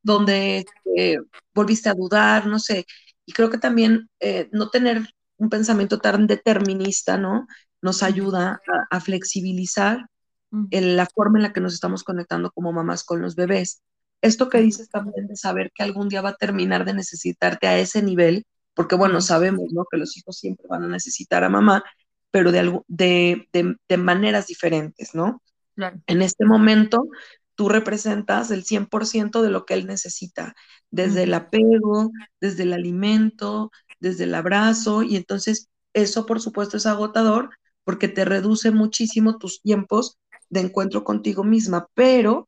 donde 0.03 0.65
este, 0.85 1.19
volviste 1.53 1.87
a 1.87 1.93
dudar, 1.93 2.47
no 2.47 2.59
sé. 2.59 2.85
Y 3.25 3.31
creo 3.31 3.49
que 3.49 3.59
también 3.59 4.09
eh, 4.19 4.49
no 4.51 4.69
tener 4.69 5.07
un 5.37 5.49
pensamiento 5.49 5.99
tan 5.99 6.27
determinista, 6.27 7.17
¿no? 7.17 7.47
Nos 7.81 8.03
ayuda 8.03 8.61
a, 8.89 8.99
flexibilizar 8.99 10.07
la 10.51 11.05
forma 11.07 11.39
en 11.39 11.43
la 11.43 11.53
que 11.53 11.61
nos 11.61 11.73
estamos 11.73 12.03
conectando 12.03 12.51
como 12.51 12.71
mamás 12.71 13.03
con 13.03 13.21
los 13.21 13.35
bebés. 13.35 13.81
Esto 14.21 14.49
que 14.49 14.59
dices 14.59 14.89
también 14.89 15.27
de 15.27 15.35
saber 15.35 15.71
que 15.73 15.83
algún 15.83 16.09
día 16.09 16.21
va 16.21 16.29
a 16.29 16.35
terminar 16.35 16.85
de 16.85 16.93
necesitarte 16.93 17.67
a 17.67 17.77
ese 17.77 18.01
nivel, 18.01 18.45
porque 18.73 18.95
bueno, 18.95 19.21
sabemos, 19.21 19.71
¿no? 19.71 19.85
Que 19.89 19.97
los 19.97 20.17
hijos 20.17 20.37
siempre 20.37 20.67
van 20.69 20.83
a 20.83 20.87
necesitar 20.87 21.43
a 21.43 21.49
mamá, 21.49 21.83
pero 22.31 22.51
de, 22.51 22.81
de, 22.87 23.47
de, 23.53 23.75
de 23.87 23.97
maneras 23.97 24.47
diferentes, 24.47 25.13
¿no? 25.13 25.41
Claro. 25.75 26.01
En 26.07 26.21
este 26.21 26.45
momento, 26.45 27.09
tú 27.55 27.69
representas 27.69 28.51
el 28.51 28.63
100% 28.63 29.41
de 29.41 29.49
lo 29.49 29.65
que 29.65 29.73
él 29.73 29.87
necesita, 29.87 30.55
desde 30.91 31.23
el 31.23 31.33
apego, 31.33 32.11
desde 32.39 32.63
el 32.63 32.73
alimento, 32.73 33.71
desde 34.05 34.25
el 34.25 34.35
abrazo, 34.35 35.01
y 35.01 35.15
entonces 35.15 35.67
eso 35.93 36.27
por 36.27 36.39
supuesto 36.39 36.77
es 36.77 36.85
agotador 36.85 37.49
porque 37.83 38.07
te 38.07 38.23
reduce 38.23 38.69
muchísimo 38.69 39.39
tus 39.39 39.61
tiempos 39.61 40.19
de 40.49 40.59
encuentro 40.59 41.03
contigo 41.03 41.43
misma, 41.43 41.87
pero 41.95 42.47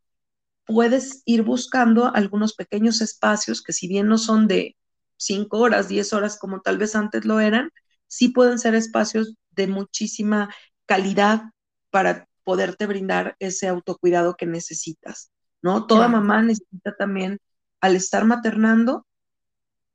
puedes 0.67 1.23
ir 1.25 1.41
buscando 1.41 2.13
algunos 2.13 2.53
pequeños 2.53 3.01
espacios 3.01 3.63
que 3.63 3.73
si 3.73 3.87
bien 3.87 4.07
no 4.07 4.19
son 4.19 4.47
de 4.47 4.75
cinco 5.17 5.57
horas, 5.57 5.87
diez 5.87 6.13
horas 6.13 6.37
como 6.37 6.61
tal 6.61 6.77
vez 6.77 6.95
antes 6.95 7.25
lo 7.25 7.39
eran, 7.39 7.71
sí 8.05 8.29
pueden 8.29 8.59
ser 8.59 8.75
espacios 8.75 9.33
de 9.49 9.65
muchísima 9.65 10.53
calidad 10.85 11.41
para 11.89 12.27
poderte 12.43 12.85
brindar 12.85 13.35
ese 13.39 13.67
autocuidado 13.67 14.35
que 14.35 14.45
necesitas, 14.45 15.31
¿no? 15.63 15.87
Toda 15.87 16.07
mamá 16.07 16.43
necesita 16.43 16.95
también, 16.95 17.39
al 17.81 17.95
estar 17.95 18.25
maternando, 18.25 19.06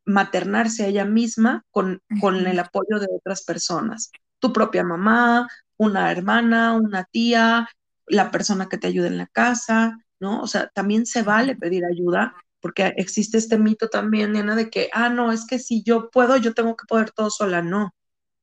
maternarse 0.04 0.84
a 0.84 0.86
ella 0.88 1.04
misma 1.04 1.64
con, 1.70 2.00
con 2.20 2.46
el 2.46 2.58
apoyo 2.58 2.98
de 2.98 3.08
otras 3.10 3.44
personas. 3.44 4.10
Tu 4.38 4.52
propia 4.52 4.84
mamá, 4.84 5.48
una 5.76 6.10
hermana, 6.10 6.74
una 6.74 7.04
tía, 7.04 7.68
la 8.06 8.30
persona 8.30 8.68
que 8.68 8.78
te 8.78 8.88
ayuda 8.88 9.06
en 9.06 9.18
la 9.18 9.26
casa, 9.26 9.98
¿no? 10.20 10.40
O 10.40 10.46
sea, 10.46 10.68
también 10.68 11.06
se 11.06 11.22
vale 11.22 11.56
pedir 11.56 11.84
ayuda, 11.84 12.34
porque 12.60 12.92
existe 12.96 13.38
este 13.38 13.58
mito 13.58 13.88
también, 13.88 14.32
Nena, 14.32 14.54
de 14.54 14.70
que, 14.70 14.88
ah, 14.92 15.08
no, 15.08 15.32
es 15.32 15.46
que 15.46 15.58
si 15.58 15.82
yo 15.82 16.10
puedo, 16.10 16.36
yo 16.36 16.54
tengo 16.54 16.76
que 16.76 16.86
poder 16.86 17.10
todo 17.10 17.30
sola. 17.30 17.62
No, 17.62 17.94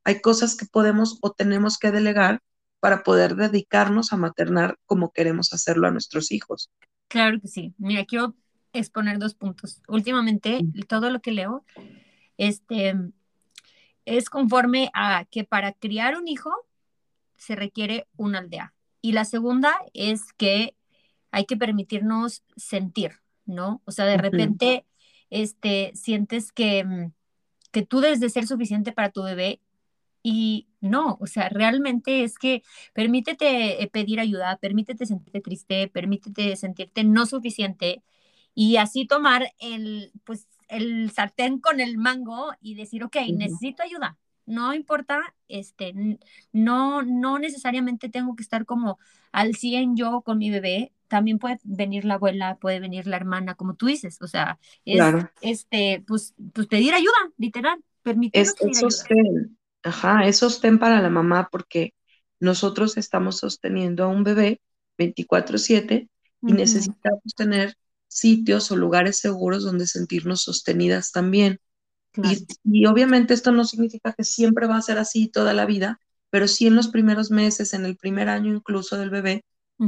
hay 0.04 0.22
cosas 0.22 0.56
que 0.56 0.66
podemos 0.66 1.18
o 1.22 1.32
tenemos 1.32 1.78
que 1.78 1.92
delegar 1.92 2.42
para 2.80 3.04
poder 3.04 3.36
dedicarnos 3.36 4.14
a 4.14 4.18
maternar 4.18 4.78
como 4.86 5.12
queremos 5.12 5.54
hacerlo 5.54 5.88
a 5.88 5.92
nuestros 5.92 6.32
hijos. 6.32 6.70
Claro 7.08 7.40
que 7.42 7.48
sí. 7.48 7.74
Mira, 7.78 8.06
quiero 8.06 8.36
exponer 8.74 9.20
dos 9.20 9.34
puntos. 9.34 9.82
Últimamente, 9.88 10.60
todo 10.88 11.10
lo 11.10 11.22
que 11.22 11.32
leo 11.32 11.66
este, 12.38 12.96
es 14.06 14.30
conforme 14.30 14.90
a 14.94 15.26
que 15.26 15.44
para 15.44 15.74
criar 15.74 16.18
un 16.18 16.28
hijo 16.28 16.52
se 17.38 17.56
requiere 17.56 18.08
una 18.18 18.40
aldea. 18.40 18.74
Y 19.02 19.14
la 19.14 19.26
segunda 19.26 19.74
es 19.94 20.34
que 20.34 20.76
hay 21.32 21.46
que 21.46 21.58
permitirnos 21.58 22.44
sentir, 22.56 23.20
¿no? 23.46 23.82
O 23.86 23.92
sea, 23.92 24.06
de 24.06 24.18
repente, 24.18 24.86
este, 25.30 25.92
sientes 25.96 26.52
que, 26.52 26.84
mm, 26.84 27.12
que 27.72 27.86
tú 27.86 28.02
debes 28.02 28.20
de 28.20 28.30
ser 28.30 28.48
suficiente 28.48 28.92
para 28.92 29.12
tu 29.12 29.24
bebé 29.24 29.62
y 30.24 30.68
no, 30.82 31.18
o 31.22 31.28
sea, 31.28 31.50
realmente 31.50 32.24
es 32.24 32.38
que 32.38 32.64
permítete 32.94 33.82
eh, 33.84 33.88
pedir 33.88 34.20
ayuda, 34.20 34.58
permítete 34.58 35.06
sentirte 35.06 35.42
triste, 35.42 35.88
permítete 35.88 36.56
sentirte 36.56 37.04
no 37.04 37.26
suficiente 37.26 38.04
y 38.54 38.78
así 38.78 39.06
tomar 39.06 39.52
el, 39.60 40.12
pues, 40.24 40.48
el 40.68 41.12
sartén 41.12 41.60
con 41.60 41.80
el 41.80 41.98
mango 41.98 42.52
y 42.62 42.76
decir, 42.76 43.04
ok, 43.04 43.18
necesito 43.34 43.84
ayuda. 43.84 44.18
No 44.46 44.74
importa, 44.74 45.36
este, 45.48 45.94
no, 46.52 47.04
no 47.04 47.38
necesariamente 47.38 48.10
tengo 48.10 48.36
que 48.36 48.44
estar 48.44 48.66
como 48.66 48.98
al 49.32 49.56
100 49.56 49.96
yo 49.96 50.22
con 50.22 50.38
mi 50.38 50.50
bebé. 50.50 50.92
También 51.08 51.40
puede 51.40 51.60
venir 51.64 52.06
la 52.06 52.16
abuela, 52.16 52.58
puede 52.58 52.80
venir 52.80 53.08
la 53.08 53.18
hermana, 53.18 53.56
como 53.56 53.76
tú 53.76 53.88
dices. 53.88 54.20
O 54.22 54.28
sea, 54.28 54.60
es, 54.86 55.02
este, 55.42 56.04
pues, 56.08 56.34
pues 56.54 56.68
pedir 56.68 56.94
ayuda, 56.94 57.32
literal. 57.38 57.84
Permitir 58.02 58.42
es, 58.42 58.54
pedir 58.54 58.76
sostén. 58.76 59.58
Ajá, 59.84 60.26
es 60.26 60.38
sostén 60.38 60.80
para 60.80 61.02
la 61.02 61.10
mamá 61.10 61.50
porque 61.52 61.94
nosotros 62.40 62.98
estamos 62.98 63.38
sosteniendo 63.38 64.04
a 64.04 64.08
un 64.08 64.24
bebé 64.24 64.62
24/7 64.98 66.10
y 66.42 66.54
necesitamos 66.54 67.36
tener 67.36 67.76
sitios 68.10 68.70
o 68.72 68.76
lugares 68.76 69.18
seguros 69.18 69.64
donde 69.64 69.88
sentirnos 69.88 70.42
sostenidas 70.42 71.14
también. 71.14 71.62
Y, 72.66 72.86
obviamente 72.86 73.34
esto 73.34 73.54
no 73.54 73.64
significa 73.64 74.14
que 74.14 74.26
siempre 74.26 74.68
va 74.68 74.76
a 74.76 74.82
ser 74.82 74.98
así 74.98 75.30
toda 75.30 75.54
la 75.54 75.66
vida, 75.66 76.02
pero 76.30 76.48
sí 76.48 76.68
en 76.68 76.76
los 76.76 76.90
primeros 76.90 77.32
meses, 77.32 77.74
en 77.74 77.86
el 77.86 77.96
primer 77.96 78.28
año 78.28 78.54
incluso 78.54 78.98
del 78.98 79.10
bebé, 79.10 79.46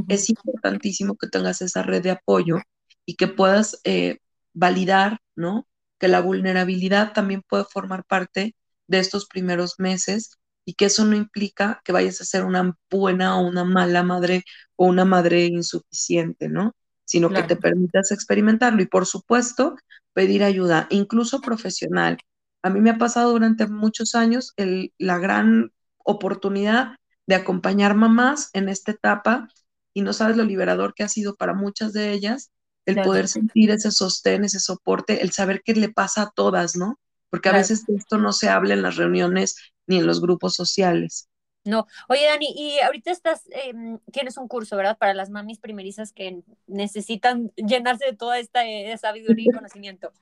es 0.08 0.30
importantísimo 0.30 1.16
que 1.16 1.28
tengas 1.28 1.60
esa 1.60 1.82
red 1.82 2.02
de 2.02 2.12
apoyo 2.12 2.56
y 3.04 3.16
que 3.16 3.28
puedas 3.28 3.78
eh, 3.84 4.20
validar, 4.54 5.20
¿no? 5.36 5.66
Que 5.98 6.08
la 6.08 6.20
vulnerabilidad 6.20 7.12
también 7.12 7.42
puede 7.46 7.64
formar 7.64 8.04
parte 8.04 8.54
de 8.86 8.98
estos 8.98 9.26
primeros 9.26 9.74
meses 9.78 10.38
y 10.64 10.74
que 10.74 10.86
eso 10.86 11.04
no 11.04 11.16
implica 11.16 11.82
que 11.84 11.92
vayas 11.92 12.20
a 12.20 12.24
ser 12.24 12.44
una 12.44 12.76
buena 12.90 13.38
o 13.38 13.46
una 13.46 13.64
mala 13.64 14.02
madre 14.02 14.44
o 14.76 14.86
una 14.86 15.04
madre 15.04 15.44
insuficiente, 15.46 16.48
¿no? 16.48 16.74
Sino 17.04 17.30
que 17.30 17.42
te 17.42 17.56
permitas 17.56 18.10
experimentarlo 18.12 18.82
y 18.82 18.86
por 18.86 19.06
supuesto 19.06 19.76
pedir 20.12 20.44
ayuda, 20.44 20.86
incluso 20.90 21.40
profesional. 21.40 22.18
A 22.62 22.70
mí 22.70 22.80
me 22.80 22.90
ha 22.90 22.98
pasado 22.98 23.32
durante 23.32 23.66
muchos 23.66 24.14
años 24.14 24.54
la 24.98 25.18
gran 25.18 25.72
oportunidad 26.04 26.96
de 27.26 27.34
acompañar 27.34 27.94
mamás 27.94 28.50
en 28.52 28.68
esta 28.68 28.92
etapa 28.92 29.48
y 29.94 30.02
no 30.02 30.12
sabes 30.12 30.36
lo 30.36 30.44
liberador 30.44 30.94
que 30.94 31.02
ha 31.02 31.08
sido 31.08 31.34
para 31.34 31.54
muchas 31.54 31.92
de 31.92 32.12
ellas 32.12 32.50
el 32.86 33.00
poder 33.00 33.28
sentir 33.28 33.70
ese 33.70 33.90
sostén, 33.90 34.44
ese 34.44 34.58
soporte, 34.58 35.22
el 35.22 35.32
saber 35.32 35.62
qué 35.64 35.74
le 35.74 35.88
pasa 35.90 36.22
a 36.22 36.30
todas, 36.34 36.76
¿no? 36.76 36.98
Porque 37.30 37.48
a 37.48 37.52
veces 37.52 37.84
esto 37.88 38.18
no 38.18 38.32
se 38.32 38.48
habla 38.48 38.74
en 38.74 38.82
las 38.82 38.96
reuniones 38.96 39.56
ni 39.86 39.98
en 39.98 40.06
los 40.06 40.20
grupos 40.20 40.54
sociales. 40.54 41.28
No. 41.64 41.86
Oye, 42.08 42.26
Dani, 42.26 42.52
y 42.56 42.80
ahorita 42.80 43.10
estás, 43.10 43.42
em, 43.50 43.98
tienes 44.10 44.36
un 44.36 44.48
curso, 44.48 44.76
¿verdad? 44.76 44.98
Para 44.98 45.14
las 45.14 45.30
mamis 45.30 45.58
primerizas 45.58 46.12
que 46.12 46.42
necesitan 46.66 47.52
llenarse 47.56 48.06
de 48.06 48.16
toda 48.16 48.38
esta 48.38 48.66
eh, 48.66 48.96
sabiduría 48.98 49.46
y 49.48 49.54
conocimiento. 49.54 50.12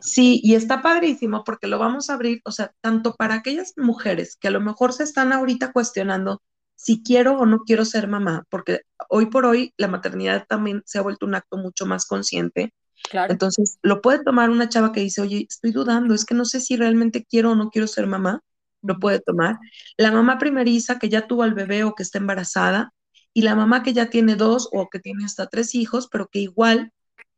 Sí, 0.00 0.40
y 0.42 0.54
está 0.54 0.82
padrísimo 0.82 1.44
porque 1.44 1.66
lo 1.66 1.78
vamos 1.78 2.10
a 2.10 2.14
abrir, 2.14 2.42
o 2.44 2.52
sea, 2.52 2.74
tanto 2.80 3.14
para 3.14 3.34
aquellas 3.36 3.72
mujeres 3.76 4.36
que 4.36 4.48
a 4.48 4.50
lo 4.50 4.60
mejor 4.60 4.92
se 4.92 5.04
están 5.04 5.32
ahorita 5.32 5.72
cuestionando 5.72 6.42
si 6.74 7.02
quiero 7.02 7.38
o 7.38 7.46
no 7.46 7.60
quiero 7.60 7.84
ser 7.84 8.08
mamá, 8.08 8.44
porque 8.50 8.80
hoy 9.08 9.26
por 9.26 9.46
hoy 9.46 9.72
la 9.78 9.88
maternidad 9.88 10.44
también 10.46 10.82
se 10.84 10.98
ha 10.98 11.02
vuelto 11.02 11.24
un 11.24 11.36
acto 11.36 11.56
mucho 11.56 11.86
más 11.86 12.04
consciente. 12.06 12.74
Claro. 13.08 13.32
Entonces, 13.32 13.78
lo 13.82 14.02
puede 14.02 14.22
tomar 14.24 14.50
una 14.50 14.68
chava 14.68 14.92
que 14.92 15.00
dice, 15.00 15.22
oye, 15.22 15.46
estoy 15.48 15.70
dudando, 15.70 16.14
es 16.14 16.24
que 16.24 16.34
no 16.34 16.44
sé 16.44 16.60
si 16.60 16.76
realmente 16.76 17.24
quiero 17.24 17.52
o 17.52 17.54
no 17.54 17.70
quiero 17.70 17.86
ser 17.86 18.06
mamá 18.06 18.42
lo 18.84 18.98
puede 18.98 19.20
tomar. 19.20 19.58
La 19.96 20.12
mamá 20.12 20.38
primeriza 20.38 20.98
que 20.98 21.08
ya 21.08 21.26
tuvo 21.26 21.42
al 21.42 21.54
bebé 21.54 21.84
o 21.84 21.94
que 21.94 22.02
está 22.02 22.18
embarazada 22.18 22.92
y 23.32 23.42
la 23.42 23.54
mamá 23.54 23.82
que 23.82 23.92
ya 23.92 24.10
tiene 24.10 24.36
dos 24.36 24.68
o 24.72 24.88
que 24.88 25.00
tiene 25.00 25.24
hasta 25.24 25.48
tres 25.48 25.74
hijos, 25.74 26.08
pero 26.10 26.28
que 26.28 26.40
igual 26.40 26.92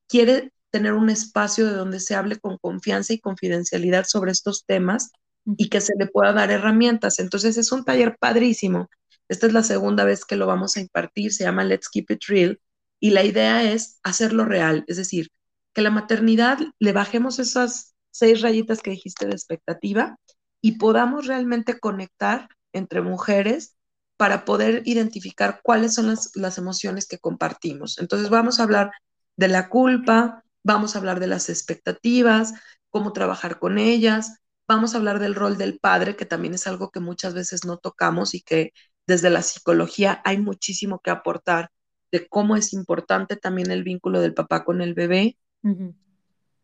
quiere 0.08 0.52
tener 0.70 0.92
un 0.92 1.08
espacio 1.08 1.66
de 1.66 1.72
donde 1.72 2.00
se 2.00 2.14
hable 2.14 2.36
con 2.38 2.58
confianza 2.58 3.12
y 3.14 3.20
confidencialidad 3.20 4.04
sobre 4.04 4.32
estos 4.32 4.66
temas 4.66 5.10
y 5.56 5.68
que 5.68 5.80
se 5.80 5.94
le 5.98 6.06
pueda 6.06 6.32
dar 6.32 6.50
herramientas. 6.50 7.18
Entonces 7.18 7.56
es 7.56 7.72
un 7.72 7.84
taller 7.84 8.16
padrísimo. 8.18 8.90
Esta 9.28 9.46
es 9.46 9.52
la 9.52 9.62
segunda 9.62 10.04
vez 10.04 10.24
que 10.24 10.36
lo 10.36 10.46
vamos 10.46 10.76
a 10.76 10.80
impartir, 10.80 11.32
se 11.32 11.44
llama 11.44 11.64
Let's 11.64 11.88
Keep 11.88 12.10
It 12.10 12.24
Real 12.28 12.60
y 13.00 13.10
la 13.10 13.24
idea 13.24 13.72
es 13.72 13.98
hacerlo 14.02 14.44
real, 14.44 14.84
es 14.86 14.96
decir, 14.96 15.30
que 15.72 15.82
la 15.82 15.90
maternidad 15.90 16.58
le 16.78 16.92
bajemos 16.92 17.38
esas 17.38 17.94
seis 18.10 18.40
rayitas 18.40 18.80
que 18.80 18.92
dijiste 18.92 19.26
de 19.26 19.32
expectativa 19.32 20.18
y 20.66 20.78
podamos 20.78 21.28
realmente 21.28 21.78
conectar 21.78 22.48
entre 22.72 23.00
mujeres 23.00 23.76
para 24.16 24.44
poder 24.44 24.82
identificar 24.84 25.60
cuáles 25.62 25.94
son 25.94 26.08
las, 26.08 26.58
emociones 26.58 27.06
que 27.06 27.18
compartimos. 27.18 28.00
Entonces 28.00 28.30
vamos 28.30 28.58
a 28.58 28.64
hablar 28.64 28.90
de 29.36 29.46
la 29.46 29.68
culpa, 29.68 30.42
vamos 30.64 30.96
a 30.96 30.98
hablar 30.98 31.20
de 31.20 31.28
las 31.28 31.50
expectativas, 31.50 32.52
cómo 32.90 33.12
trabajar 33.12 33.60
con 33.60 33.78
ellas, 33.78 34.40
vamos 34.66 34.92
a 34.92 34.96
hablar 34.96 35.20
del 35.20 35.36
rol 35.36 35.56
del 35.56 35.78
padre, 35.78 36.16
que 36.16 36.26
también 36.26 36.54
es 36.54 36.66
algo 36.66 36.90
que 36.90 36.98
muchas 36.98 37.32
veces 37.32 37.64
no 37.64 37.78
tocamos 37.78 38.34
y 38.34 38.40
que 38.40 38.72
desde 39.06 39.30
la 39.30 39.42
psicología 39.42 40.20
hay 40.24 40.38
muchísimo 40.38 40.98
que 40.98 41.10
aportar 41.12 41.70
de 42.10 42.26
cómo 42.26 42.56
es 42.56 42.72
importante 42.72 43.36
también 43.36 43.70
el 43.70 43.84
vínculo 43.84 44.20
del 44.20 44.34
papá 44.34 44.64
con 44.64 44.80
el 44.80 44.94
bebé. 44.94 45.38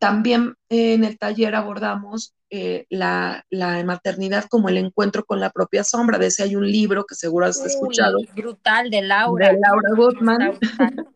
También 0.03 0.55
eh, 0.67 0.95
en 0.95 1.05
el 1.05 1.17
taller 1.17 1.55
abordamos 1.55 2.33
eh, 2.49 2.85
la, 2.89 3.45
maternidad 3.85 4.43
como 4.49 4.67
el 4.67 4.75
encuentro 4.75 5.23
con 5.23 5.39
la 5.39 5.49
propia 5.49 5.85
sombra. 5.85 6.17
De 6.17 6.27
ese 6.27 6.43
hay 6.43 6.57
un 6.57 6.69
libro 6.69 7.05
que 7.05 7.15
seguro 7.15 7.45
has 7.45 7.65
escuchado. 7.65 8.17
Brutal, 8.35 8.89
de 8.89 9.01
Laura. 9.01 9.47
De 9.47 9.59
Laura 9.61 9.89
Goodman. 9.95 10.59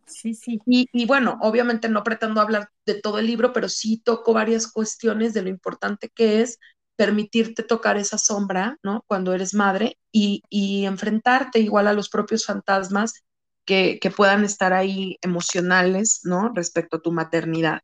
Sí, 0.05 0.33
sí. 0.33 0.61
Y, 0.65 0.87
y, 0.93 1.05
bueno, 1.05 1.37
obviamente 1.41 1.89
no 1.89 2.01
pretendo 2.01 2.39
hablar 2.39 2.69
de 2.85 2.93
todo 2.93 3.19
el 3.19 3.27
libro, 3.27 3.51
pero 3.51 3.67
sí 3.67 3.97
toco 3.97 4.31
varias 4.31 4.71
cuestiones 4.71 5.33
de 5.33 5.41
lo 5.41 5.49
importante 5.49 6.07
que 6.07 6.39
es 6.39 6.57
permitirte 6.95 7.63
tocar 7.63 7.97
esa 7.97 8.17
sombra, 8.17 8.77
¿no? 8.83 9.03
Cuando 9.05 9.33
eres 9.33 9.53
madre 9.53 9.97
y, 10.13 10.43
y 10.49 10.85
enfrentarte 10.85 11.59
igual 11.59 11.87
a 11.87 11.93
los 11.93 12.07
propios 12.07 12.45
fantasmas 12.45 13.25
que, 13.65 13.99
que, 13.99 14.11
puedan 14.11 14.45
estar 14.45 14.71
ahí 14.71 15.17
emocionales, 15.21 16.21
¿no? 16.23 16.53
Respecto 16.55 16.97
a 16.97 17.01
tu 17.01 17.11
maternidad. 17.11 17.81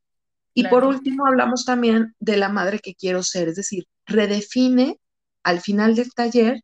Y 0.53 0.67
por 0.67 0.83
último, 0.83 1.25
hablamos 1.25 1.65
también 1.65 2.15
de 2.19 2.37
la 2.37 2.49
madre 2.49 2.79
que 2.79 2.93
quiero 2.93 3.23
ser, 3.23 3.47
es 3.47 3.55
decir, 3.55 3.85
redefine 4.05 4.99
al 5.43 5.61
final 5.61 5.95
del 5.95 6.13
taller 6.13 6.61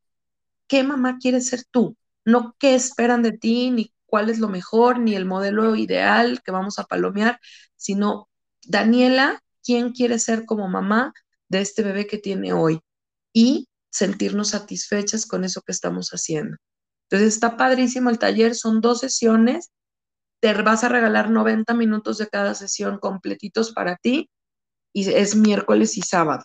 qué 0.68 0.84
mamá 0.84 1.18
quieres 1.20 1.48
ser 1.48 1.64
tú, 1.72 1.98
no 2.24 2.56
qué 2.60 2.76
esperan 2.76 3.24
de 3.24 3.32
ti, 3.32 3.72
ni 3.72 3.92
cuál 4.06 4.30
es 4.30 4.40
lo 4.40 4.48
mejor, 4.48 5.00
ni 5.00 5.16
el 5.16 5.26
modelo 5.26 5.76
ideal 5.76 6.42
que 6.44 6.52
vamos 6.52 6.78
a 6.80 6.84
palomear, 6.84 7.40
sino 7.76 8.30
Daniela, 8.66 9.42
quién 9.64 9.92
quiere 9.92 10.20
ser 10.20 10.46
como 10.46 10.68
mamá 10.68 11.14
de 11.48 11.62
este 11.62 11.82
bebé 11.82 12.08
que 12.08 12.18
tiene 12.18 12.54
hoy 12.54 12.80
y 13.34 13.68
sentirnos 13.90 14.50
satisfechas 14.50 15.26
con 15.26 15.44
eso 15.44 15.62
que 15.62 15.72
estamos 15.72 16.10
haciendo. 16.12 16.58
Entonces 17.10 17.34
está 17.34 17.58
padrísimo 17.58 18.10
el 18.10 18.20
taller, 18.20 18.54
son 18.54 18.82
dos 18.82 19.00
sesiones 19.00 19.72
te 20.40 20.54
vas 20.54 20.84
a 20.84 20.90
regalar 20.90 21.30
90 21.30 21.74
minutos 21.74 22.18
de 22.18 22.28
cada 22.28 22.56
sesión 22.56 23.00
completitos 23.00 23.72
para 23.74 23.98
ti 23.98 24.30
y 24.94 25.10
es 25.10 25.36
miércoles 25.36 25.98
y 25.98 26.02
sábado. 26.02 26.44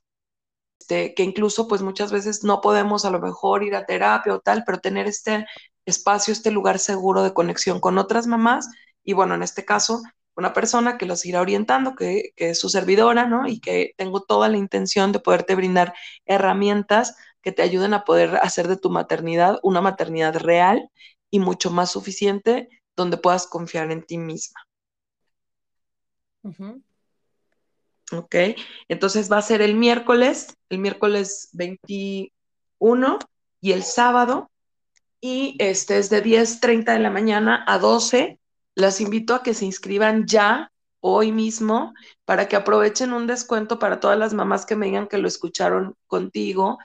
Este, 0.80 1.14
que 1.14 1.22
incluso 1.22 1.68
pues 1.68 1.82
muchas 1.82 2.12
veces 2.12 2.44
no 2.44 2.60
podemos 2.60 3.04
a 3.04 3.10
lo 3.10 3.20
mejor 3.20 3.62
ir 3.64 3.74
a 3.74 3.86
terapia 3.86 4.34
o 4.34 4.40
tal, 4.40 4.64
pero 4.66 4.78
tener 4.80 5.06
este 5.06 5.46
espacio, 5.86 6.32
este 6.32 6.50
lugar 6.50 6.78
seguro 6.78 7.22
de 7.22 7.32
conexión 7.34 7.80
con 7.80 7.98
otras 7.98 8.26
mamás 8.26 8.68
y 9.04 9.12
bueno, 9.14 9.34
en 9.34 9.42
este 9.42 9.64
caso, 9.64 10.02
una 10.36 10.52
persona 10.52 10.98
que 10.98 11.06
los 11.06 11.24
irá 11.26 11.40
orientando, 11.40 11.94
que, 11.94 12.32
que 12.36 12.50
es 12.50 12.60
su 12.60 12.68
servidora, 12.68 13.26
¿no? 13.26 13.46
Y 13.46 13.60
que 13.60 13.92
tengo 13.96 14.22
toda 14.22 14.48
la 14.48 14.56
intención 14.58 15.12
de 15.12 15.20
poderte 15.20 15.54
brindar 15.54 15.94
herramientas 16.26 17.16
que 17.42 17.52
te 17.52 17.62
ayuden 17.62 17.94
a 17.94 18.04
poder 18.04 18.36
hacer 18.42 18.68
de 18.68 18.76
tu 18.76 18.90
maternidad 18.90 19.60
una 19.62 19.80
maternidad 19.80 20.36
real 20.36 20.90
y 21.30 21.38
mucho 21.38 21.70
más 21.70 21.92
suficiente 21.92 22.68
donde 22.96 23.16
puedas 23.16 23.46
confiar 23.46 23.90
en 23.90 24.02
ti 24.02 24.18
misma. 24.18 24.60
Ok, 28.12 28.34
entonces 28.88 29.30
va 29.32 29.38
a 29.38 29.42
ser 29.42 29.62
el 29.62 29.74
miércoles, 29.74 30.56
el 30.68 30.78
miércoles 30.78 31.48
21 31.52 33.18
y 33.60 33.72
el 33.72 33.82
sábado, 33.82 34.50
y 35.20 35.56
este 35.58 35.98
es 35.98 36.10
de 36.10 36.22
10.30 36.22 36.92
de 36.92 36.98
la 36.98 37.10
mañana 37.10 37.64
a 37.66 37.78
12. 37.78 38.38
Las 38.74 39.00
invito 39.00 39.34
a 39.34 39.42
que 39.42 39.54
se 39.54 39.64
inscriban 39.64 40.26
ya, 40.26 40.70
hoy 41.00 41.32
mismo, 41.32 41.94
para 42.24 42.46
que 42.46 42.56
aprovechen 42.56 43.12
un 43.12 43.26
descuento 43.26 43.78
para 43.78 44.00
todas 44.00 44.18
las 44.18 44.34
mamás 44.34 44.66
que 44.66 44.76
me 44.76 44.86
digan 44.86 45.06
que 45.06 45.18
lo 45.18 45.28
escucharon 45.28 45.94
contigo 46.06 46.78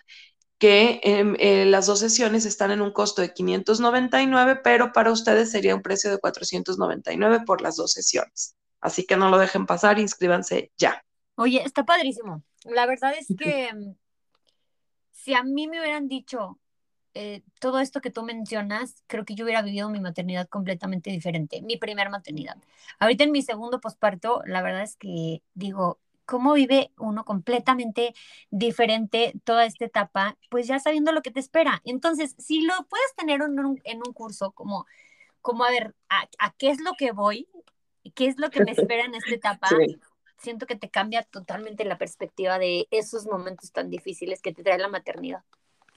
que 0.60 1.00
em, 1.04 1.36
eh, 1.40 1.66
las 1.66 1.88
dos 1.88 2.00
sesiones 2.00 2.46
están 2.46 2.72
en 2.72 2.82
un 2.82 2.92
costo 2.92 3.22
de 3.22 3.34
599, 3.34 4.58
pero 4.64 4.92
para 4.92 5.12
ustedes 5.12 5.52
sería 5.52 5.76
un 5.76 5.82
precio 5.82 6.12
de 6.12 6.20
499 6.20 7.46
por 7.46 7.62
las 7.62 7.78
dos 7.78 7.94
sesiones. 7.94 8.56
Así 8.82 9.06
que 9.06 9.18
no 9.18 9.30
lo 9.30 9.38
dejen 9.38 9.66
pasar, 9.66 10.00
inscríbanse 10.00 10.72
ya. 10.78 11.04
Oye, 11.36 11.64
está 11.64 11.86
padrísimo. 11.86 12.44
La 12.66 12.86
verdad 12.86 13.14
es 13.18 13.28
que 13.38 13.70
em, 13.70 13.96
si 15.12 15.34
a 15.34 15.44
mí 15.44 15.68
me 15.68 15.80
hubieran 15.80 16.10
dicho 16.10 16.60
eh, 17.14 17.42
todo 17.60 17.80
esto 17.80 18.02
que 18.02 18.12
tú 18.12 18.24
mencionas, 18.24 19.04
creo 19.08 19.26
que 19.26 19.36
yo 19.36 19.46
hubiera 19.46 19.62
vivido 19.62 19.90
mi 19.90 20.00
maternidad 20.00 20.48
completamente 20.48 21.10
diferente, 21.10 21.62
mi 21.62 21.78
primer 21.78 22.10
maternidad. 22.10 22.58
Ahorita 23.00 23.24
en 23.24 23.32
mi 23.32 23.42
segundo 23.42 23.80
posparto, 23.80 24.42
la 24.46 24.62
verdad 24.62 24.84
es 24.84 24.96
que 24.98 25.42
digo, 25.54 26.00
cómo 26.30 26.54
vive 26.54 26.92
uno 27.00 27.26
completamente 27.26 28.14
diferente 28.52 29.34
toda 29.44 29.66
esta 29.66 29.86
etapa, 29.86 30.38
pues 30.52 30.68
ya 30.68 30.80
sabiendo 30.80 31.12
lo 31.12 31.24
que 31.24 31.32
te 31.32 31.40
espera. 31.40 31.82
Entonces, 31.86 32.36
si 32.38 32.62
lo 32.62 32.74
puedes 32.88 33.16
tener 33.16 33.42
en 33.42 33.60
un, 33.60 33.82
en 33.84 33.98
un 33.98 34.14
curso, 34.14 34.52
como, 34.52 34.86
como 35.42 35.64
a 35.64 35.72
ver, 35.72 35.96
a, 36.08 36.54
qué 36.60 36.70
es 36.70 36.82
lo 36.82 36.92
que 37.00 37.14
voy? 37.14 37.48
¿Qué 38.14 38.28
es 38.28 38.38
lo 38.38 38.52
que 38.52 38.64
me 38.64 38.72
espera 38.72 39.06
en 39.06 39.16
esta 39.16 39.34
etapa? 39.34 39.70
Siento 40.38 40.68
que 40.68 40.76
te 40.76 40.92
cambia 40.92 41.24
totalmente 41.24 41.84
la 41.84 41.98
perspectiva 41.98 42.60
de 42.60 42.88
esos 42.92 43.26
momentos 43.26 43.72
tan 43.72 43.90
difíciles 43.90 44.40
que 44.40 44.54
te 44.54 44.62
trae 44.62 44.78
la 44.78 44.88
maternidad. 44.88 45.44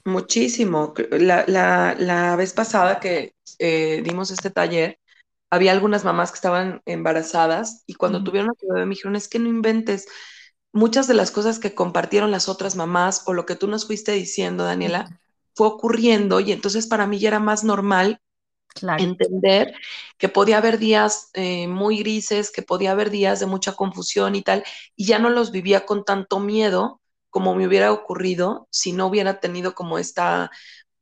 Muchísimo. 0.03 0.95
La, 1.11 1.45
la, 1.47 1.95
la 1.99 2.35
vez 2.35 2.53
pasada 2.53 2.99
que 2.99 3.35
eh, 3.59 4.01
dimos 4.03 4.31
este 4.31 4.49
taller, 4.49 4.99
había 5.53 5.71
algunas 5.71 6.03
mamás 6.03 6.31
que 6.31 6.37
estaban 6.37 6.81
embarazadas 6.87 7.83
y 7.85 7.93
cuando 7.93 8.23
tuvieron 8.23 8.49
a 8.49 8.59
su 8.59 8.65
bebé 8.65 8.87
me 8.87 8.95
dijeron, 8.95 9.15
es 9.15 9.27
que 9.27 9.37
no 9.37 9.47
inventes 9.47 10.07
muchas 10.71 11.07
de 11.07 11.13
las 11.13 11.29
cosas 11.29 11.59
que 11.59 11.75
compartieron 11.75 12.31
las 12.31 12.49
otras 12.49 12.75
mamás 12.75 13.21
o 13.27 13.33
lo 13.33 13.45
que 13.45 13.55
tú 13.55 13.67
nos 13.67 13.85
fuiste 13.85 14.13
diciendo, 14.13 14.63
Daniela, 14.63 15.21
fue 15.53 15.67
ocurriendo 15.67 16.39
y 16.39 16.51
entonces 16.51 16.87
para 16.87 17.05
mí 17.05 17.19
ya 17.19 17.27
era 17.27 17.39
más 17.39 17.63
normal 17.63 18.19
entender 18.97 19.75
que 20.17 20.27
podía 20.27 20.57
haber 20.57 20.79
días 20.79 21.29
eh, 21.35 21.67
muy 21.67 21.99
grises, 21.99 22.49
que 22.49 22.63
podía 22.63 22.93
haber 22.93 23.11
días 23.11 23.39
de 23.39 23.45
mucha 23.45 23.73
confusión 23.73 24.33
y 24.33 24.41
tal, 24.41 24.63
y 24.95 25.05
ya 25.05 25.19
no 25.19 25.29
los 25.29 25.51
vivía 25.51 25.85
con 25.85 26.03
tanto 26.03 26.39
miedo 26.39 26.99
como 27.29 27.53
me 27.53 27.67
hubiera 27.67 27.91
ocurrido 27.91 28.67
si 28.71 28.91
no 28.91 29.05
hubiera 29.05 29.39
tenido 29.39 29.75
como 29.75 29.99
esta, 29.99 30.49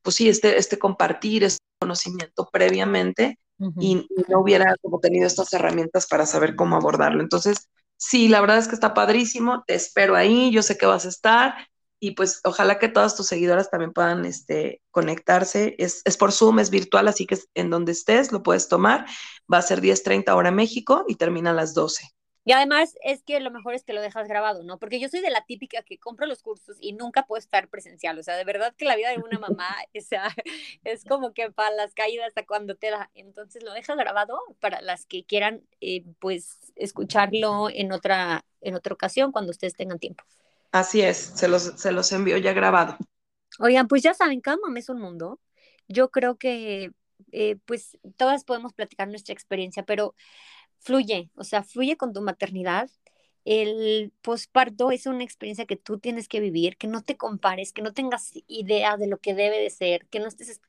pues 0.02 0.18
sí, 0.18 0.28
este, 0.28 0.58
este 0.58 0.78
compartir, 0.78 1.46
este 1.46 1.64
conocimiento 1.80 2.50
previamente 2.52 3.40
y, 3.80 4.08
no 4.28 4.40
hubiera 4.40 4.76
como 4.82 5.00
tenido 5.00 5.28
estas 5.28 5.54
herramientas 5.54 6.08
para 6.08 6.26
saber 6.26 6.56
cómo 6.56 6.76
abordarlo. 6.76 7.22
Entonces, 7.22 7.70
sí, 7.98 8.28
la 8.28 8.42
verdad 8.42 8.58
es 8.58 8.68
que 8.68 8.76
está 8.76 8.94
padrísimo, 8.94 9.64
te 9.66 9.76
espero 9.76 10.16
ahí, 10.16 10.52
yo 10.52 10.64
sé 10.64 10.78
que 10.78 10.86
vas 10.86 11.06
a 11.06 11.10
estar 11.10 11.56
y 12.04 12.12
pues 12.12 12.42
ojalá 12.44 12.80
que 12.80 12.90
todas 12.90 13.16
tus 13.16 13.28
seguidoras 13.28 13.70
también 13.70 13.94
puedan 13.94 14.26
este, 14.26 14.82
conectarse. 14.90 15.76
Es, 15.78 16.02
es 16.04 16.18
por 16.18 16.32
Zoom, 16.32 16.58
es 16.60 16.72
virtual, 16.72 17.08
así 17.08 17.28
que 17.28 17.38
en 17.54 17.70
donde 17.70 17.92
estés 17.92 18.32
lo 18.32 18.42
puedes 18.42 18.68
tomar. 18.68 19.06
Va 19.52 19.60
a 19.60 19.62
ser 19.62 19.82
10.30 19.82 20.34
hora 20.36 20.50
México 20.50 21.06
y 21.08 21.16
termina 21.16 21.52
a 21.52 21.54
las 21.54 21.76
12. 21.76 22.04
Y 22.44 22.54
además 22.54 22.96
es 23.04 23.22
que 23.22 23.40
lo 23.40 23.52
mejor 23.52 23.76
es 23.76 23.84
que 23.84 23.94
lo 23.94 24.02
dejas 24.02 24.28
grabado, 24.28 24.64
¿no? 24.64 24.80
Porque 24.80 25.00
yo 25.00 25.10
soy 25.10 25.22
de 25.22 25.30
la 25.30 25.46
típica 25.46 25.84
que 25.84 26.00
compro 26.00 26.26
los 26.26 26.42
cursos 26.42 26.76
y 26.80 26.94
nunca 26.94 27.28
puedo 27.28 27.38
estar 27.38 27.68
presencial. 27.70 28.18
O 28.18 28.24
sea, 28.24 28.36
de 28.36 28.44
verdad 28.44 28.74
que 28.76 28.86
la 28.86 28.96
vida 28.96 29.10
de 29.12 29.20
una 29.20 29.38
mamá 29.38 29.68
o 29.98 30.02
sea, 30.02 30.28
es 30.84 31.06
como 31.06 31.34
que 31.34 31.52
para 31.52 31.76
las 31.76 31.94
caídas 31.94 32.28
hasta 32.28 32.46
cuando 32.46 32.76
te 32.76 32.90
da. 32.90 33.12
Entonces 33.14 33.64
lo 33.64 33.74
dejas 33.74 33.96
grabado 33.96 34.40
para 34.60 34.82
las 34.82 35.06
que 35.06 35.24
quieran, 35.24 35.62
eh, 35.82 36.04
pues, 36.20 36.58
escucharlo 36.76 37.70
en 37.70 37.92
otra, 37.92 38.44
en 38.62 38.74
otra 38.76 38.94
ocasión 38.94 39.32
cuando 39.32 39.52
ustedes 39.52 39.76
tengan 39.76 40.00
tiempo. 40.00 40.24
Así 40.72 41.02
es, 41.02 41.18
se 41.18 41.48
los, 41.48 41.64
se 41.64 41.92
los 41.92 42.12
envío 42.12 42.38
ya 42.38 42.54
grabado. 42.54 42.98
Oigan, 43.60 43.88
pues 43.88 44.02
ya 44.02 44.14
saben, 44.14 44.42
cada 44.42 44.58
mamá 44.58 44.80
es 44.80 44.90
un 44.90 45.00
mundo. 45.00 45.40
Yo 45.88 46.10
creo 46.10 46.38
que, 46.38 46.92
eh, 47.34 47.58
pues, 47.66 47.98
todas 48.18 48.46
podemos 48.46 48.74
platicar 48.74 49.10
nuestra 49.10 49.34
experiencia, 49.34 49.84
pero 49.84 50.16
fluye, 50.82 51.30
o 51.36 51.44
sea, 51.44 51.64
fluye 51.64 51.98
con 51.98 52.14
tu 52.14 52.22
maternidad. 52.22 52.90
El 53.46 54.12
posparto 54.22 54.92
es 54.92 55.08
una 55.08 55.24
experiencia 55.24 55.66
que 55.66 55.76
tú 55.78 56.00
tienes 56.00 56.28
que 56.28 56.40
vivir, 56.40 56.78
que 56.78 56.88
no 56.88 57.02
te 57.04 57.18
compares, 57.18 57.74
que 57.74 57.82
no 57.82 57.94
tengas 57.94 58.32
idea 58.48 58.98
de 58.98 59.08
lo 59.08 59.18
que 59.20 59.34
debe 59.34 59.60
de 59.60 59.70
ser, 59.72 60.08
que 60.08 60.20
no 60.20 60.28
estés 60.28 60.62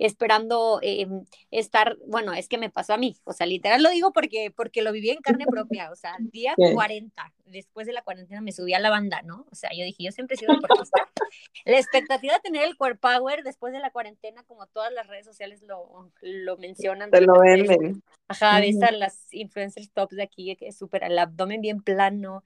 esperando 0.00 0.80
em, 0.82 1.24
estar, 1.50 1.96
bueno, 2.06 2.32
es 2.32 2.48
que 2.48 2.56
me 2.56 2.70
pasó 2.70 2.94
a 2.94 2.96
mí, 2.96 3.16
o 3.24 3.32
sea, 3.32 3.46
literal 3.46 3.82
lo 3.82 3.90
digo 3.90 4.12
porque, 4.12 4.50
porque 4.50 4.80
lo 4.80 4.92
viví 4.92 5.10
en 5.10 5.20
carne 5.20 5.44
propia, 5.46 5.90
o 5.92 5.94
sea, 5.94 6.16
día 6.18 6.54
40, 6.56 7.32
después 7.44 7.86
de 7.86 7.92
la 7.92 8.02
cuarentena 8.02 8.40
me 8.40 8.52
subí 8.52 8.72
a 8.72 8.78
la 8.78 8.88
banda, 8.88 9.20
¿no? 9.22 9.46
O 9.52 9.54
sea, 9.54 9.70
yo 9.76 9.84
dije, 9.84 10.04
yo 10.04 10.10
siempre 10.10 10.36
he 10.36 10.38
sido 10.38 10.54
deportista. 10.54 11.06
la 11.66 11.78
expectativa 11.78 12.32
de 12.32 12.40
tener 12.40 12.64
el 12.64 12.76
core 12.76 12.96
power 12.96 13.42
después 13.42 13.74
de 13.74 13.80
la 13.80 13.90
cuarentena, 13.90 14.42
como 14.44 14.66
todas 14.66 14.90
las 14.92 15.06
redes 15.06 15.26
sociales 15.26 15.62
lo, 15.62 16.10
lo 16.22 16.56
mencionan. 16.56 17.10
Te 17.10 17.20
lo 17.20 17.38
venden. 17.38 18.02
Ajá, 18.28 18.58
ves 18.60 18.82
a 18.82 18.92
las 18.92 19.32
influencers 19.32 19.90
tops 19.92 20.16
de 20.16 20.22
aquí, 20.22 20.56
que 20.56 20.68
es 20.68 20.78
súper 20.78 21.04
el 21.04 21.18
abdomen 21.18 21.60
bien 21.60 21.82
plano. 21.82 22.42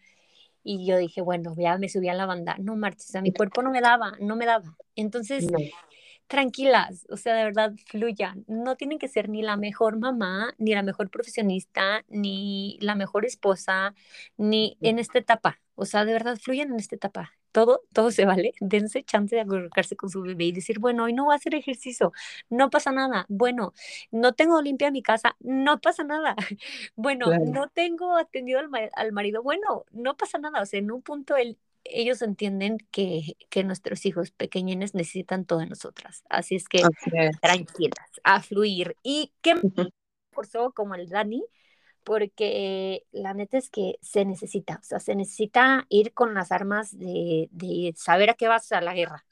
Y 0.65 0.87
yo 0.87 0.97
dije, 0.97 1.21
bueno, 1.21 1.55
ya 1.57 1.79
me 1.79 1.89
subí 1.89 2.09
a 2.09 2.15
la 2.15 2.27
banda. 2.27 2.57
No, 2.59 2.75
marches, 2.75 3.11
o 3.11 3.13
sea, 3.13 3.23
mi 3.23 3.33
cuerpo 3.33 3.63
no 3.63 3.71
me 3.71 3.81
daba, 3.81 4.15
no 4.19 4.35
me 4.35 4.47
daba. 4.47 4.77
Entonces, 4.97 5.47
tranquilas, 6.27 7.07
o 7.11 7.17
sea, 7.17 7.35
de 7.35 7.45
verdad, 7.45 7.73
fluyan. 7.87 8.45
No 8.49 8.77
tienen 8.77 8.99
que 8.99 9.09
ser 9.09 9.29
ni 9.29 9.43
la 9.43 9.57
mejor 9.57 9.99
mamá, 9.99 10.55
ni 10.59 10.75
la 10.75 10.83
mejor 10.83 11.11
profesionista, 11.11 12.05
ni 12.09 12.79
la 12.81 12.95
mejor 12.95 13.25
esposa, 13.25 13.95
ni 14.37 14.77
en 14.81 14.99
esta 14.99 15.19
etapa. 15.19 15.61
O 15.75 15.85
sea, 15.87 16.05
de 16.05 16.13
verdad, 16.13 16.37
fluyan 16.37 16.71
en 16.71 16.77
esta 16.81 16.97
etapa. 16.97 17.33
todo, 17.53 17.83
todo 17.93 18.11
se 18.11 18.25
vale. 18.25 18.53
Dense 18.61 19.05
chance 19.05 19.35
de 19.37 19.43
acurrucarse 19.43 19.97
con 19.97 20.11
su 20.11 20.23
bebé 20.23 20.47
y 20.47 20.53
decir, 20.53 20.79
bueno, 20.81 21.05
hoy 21.05 21.13
no 21.13 21.25
voy 21.27 21.35
a 21.35 21.37
hacer 21.37 21.55
ejercicio, 21.55 22.13
no 22.51 22.71
pasa 22.71 22.91
nada. 22.93 23.27
Bueno, 23.29 23.73
no 24.11 24.33
tengo 24.35 24.61
limpia 24.63 24.91
mi 24.91 25.03
casa, 25.03 25.37
no 25.41 25.81
pasa 25.81 26.05
nada. 26.05 26.37
Bueno, 26.97 27.27
no 27.45 27.69
tengo 27.69 28.17
atendido 28.17 28.61
al, 28.61 29.13
marido, 29.13 29.43
bueno, 29.43 29.85
no 29.93 30.17
pasa 30.17 30.39
nada. 30.39 30.63
O 30.63 30.67
sea, 30.67 30.79
en 30.81 30.91
un 30.91 31.03
punto 31.03 31.37
ellos 31.85 32.23
entienden 32.23 32.79
que, 32.91 33.37
que, 33.51 33.65
nuestros 33.65 34.05
hijos 34.07 34.31
pequeñines 34.31 34.95
necesitan 34.95 35.45
todo 35.45 35.61
de 35.61 35.67
nosotras. 35.67 36.25
Así 36.29 36.57
es 36.57 36.69
que 36.69 36.83
tranquilas, 37.41 38.11
a 38.23 38.43
fluir. 38.43 38.97
¿Y 39.03 39.33
qué 39.43 39.55
forzó 40.33 40.73
como 40.73 40.95
el 40.95 41.09
Dani? 41.09 41.45
porque 42.05 43.07
la 43.13 43.35
neta 43.35 43.59
es 43.59 43.71
que 43.71 43.95
se 44.03 44.25
necesita, 44.25 44.79
o 44.83 44.85
sea, 44.85 45.01
se 45.01 45.15
necesita 45.17 45.87
ir 45.89 46.13
con 46.13 46.35
las 46.35 46.53
armas 46.53 46.97
de, 46.97 47.49
de 47.51 47.95
saber 47.97 48.31
a 48.31 48.35
qué 48.35 48.47
vas 48.47 48.71
a 48.73 48.81
la 48.81 48.95
guerra. 48.95 49.25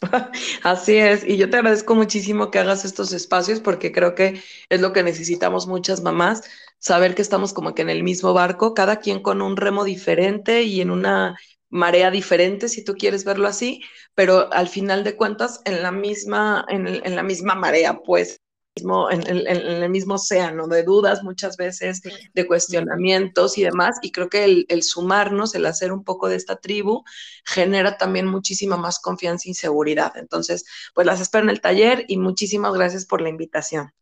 Así 0.62 0.96
es, 0.96 1.24
y 1.24 1.36
yo 1.36 1.50
te 1.50 1.56
agradezco 1.56 1.94
muchísimo 1.94 2.50
que 2.50 2.58
hagas 2.58 2.84
estos 2.84 3.12
espacios 3.12 3.60
porque 3.60 3.92
creo 3.92 4.14
que 4.14 4.40
es 4.68 4.80
lo 4.80 4.92
que 4.92 5.02
necesitamos 5.02 5.66
muchas 5.66 6.02
mamás, 6.02 6.42
saber 6.78 7.14
que 7.14 7.22
estamos 7.22 7.52
como 7.52 7.74
que 7.74 7.82
en 7.82 7.90
el 7.90 8.02
mismo 8.02 8.32
barco, 8.32 8.74
cada 8.74 9.00
quien 9.00 9.20
con 9.20 9.42
un 9.42 9.56
remo 9.56 9.84
diferente 9.84 10.62
y 10.62 10.80
en 10.80 10.90
una 10.90 11.36
marea 11.74 12.10
diferente, 12.10 12.68
si 12.68 12.84
tú 12.84 12.94
quieres 12.94 13.24
verlo 13.24 13.48
así, 13.48 13.82
pero 14.14 14.52
al 14.52 14.68
final 14.68 15.02
de 15.02 15.16
cuentas 15.16 15.60
en 15.64 15.82
la 15.82 15.90
misma, 15.90 16.64
en, 16.68 16.86
en 16.86 17.16
la 17.16 17.24
misma 17.24 17.56
marea, 17.56 18.00
pues 18.04 18.40
en, 18.76 19.82
el 19.82 19.90
mismo 19.90 20.14
océano 20.14 20.68
de 20.68 20.84
dudas 20.84 21.24
muchas 21.24 21.56
veces, 21.56 22.00
de 22.32 22.46
cuestionamientos 22.46 23.58
y 23.58 23.64
demás. 23.64 23.98
Y 24.02 24.12
creo 24.12 24.28
que 24.28 24.44
el, 24.44 24.66
el, 24.68 24.84
sumarnos, 24.84 25.54
el 25.56 25.66
hacer 25.66 25.92
un 25.92 26.04
poco 26.04 26.28
de 26.28 26.36
esta 26.36 26.56
tribu, 26.56 27.02
genera 27.44 27.98
también 27.98 28.26
muchísima 28.26 28.76
más 28.76 29.00
confianza 29.00 29.48
y 29.48 29.54
seguridad. 29.54 30.12
Entonces, 30.16 30.64
pues 30.94 31.06
las 31.06 31.20
espero 31.20 31.44
en 31.44 31.50
el 31.50 31.60
taller 31.60 32.04
y 32.08 32.18
muchísimas 32.18 32.72
gracias 32.74 33.04
por 33.04 33.20
la 33.20 33.30
invitación. 33.30 33.92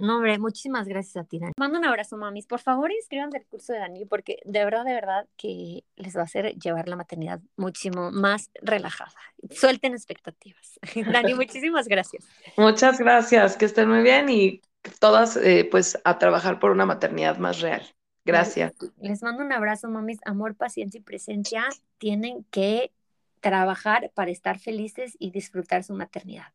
No, 0.00 0.16
hombre, 0.16 0.38
muchísimas 0.38 0.88
gracias 0.88 1.22
a 1.22 1.28
ti, 1.28 1.38
Dani. 1.38 1.52
Mando 1.58 1.78
un 1.78 1.84
abrazo, 1.84 2.16
mamis. 2.16 2.46
Por 2.46 2.60
favor, 2.60 2.90
inscríbanse 2.90 3.36
al 3.36 3.44
curso 3.44 3.74
de 3.74 3.80
Dani, 3.80 4.06
porque 4.06 4.38
de 4.46 4.64
verdad, 4.64 4.84
de 4.86 4.94
verdad 4.94 5.26
que 5.36 5.84
les 5.96 6.16
va 6.16 6.22
a 6.22 6.24
hacer 6.24 6.54
llevar 6.56 6.88
la 6.88 6.96
maternidad 6.96 7.40
muchísimo 7.56 8.10
más 8.10 8.50
relajada. 8.62 9.12
Suelten 9.50 9.92
expectativas. 9.92 10.80
Dani, 11.12 11.34
muchísimas 11.34 11.86
gracias. 11.86 12.24
Muchas 12.56 12.98
gracias, 12.98 13.58
que 13.58 13.66
estén 13.66 13.90
muy 13.90 14.02
bien 14.02 14.30
y 14.30 14.62
todas, 15.00 15.36
eh, 15.36 15.68
pues, 15.70 15.98
a 16.04 16.18
trabajar 16.18 16.58
por 16.58 16.70
una 16.70 16.86
maternidad 16.86 17.36
más 17.36 17.60
real. 17.60 17.82
Gracias. 18.24 18.72
Les 19.00 19.22
mando 19.22 19.44
un 19.44 19.52
abrazo, 19.52 19.90
mamis. 19.90 20.18
Amor, 20.24 20.54
paciencia 20.54 20.98
y 20.98 21.02
presencia 21.02 21.64
tienen 21.98 22.44
que 22.50 22.90
trabajar 23.40 24.10
para 24.14 24.30
estar 24.30 24.58
felices 24.58 25.16
y 25.18 25.30
disfrutar 25.30 25.84
su 25.84 25.94
maternidad. 25.94 26.46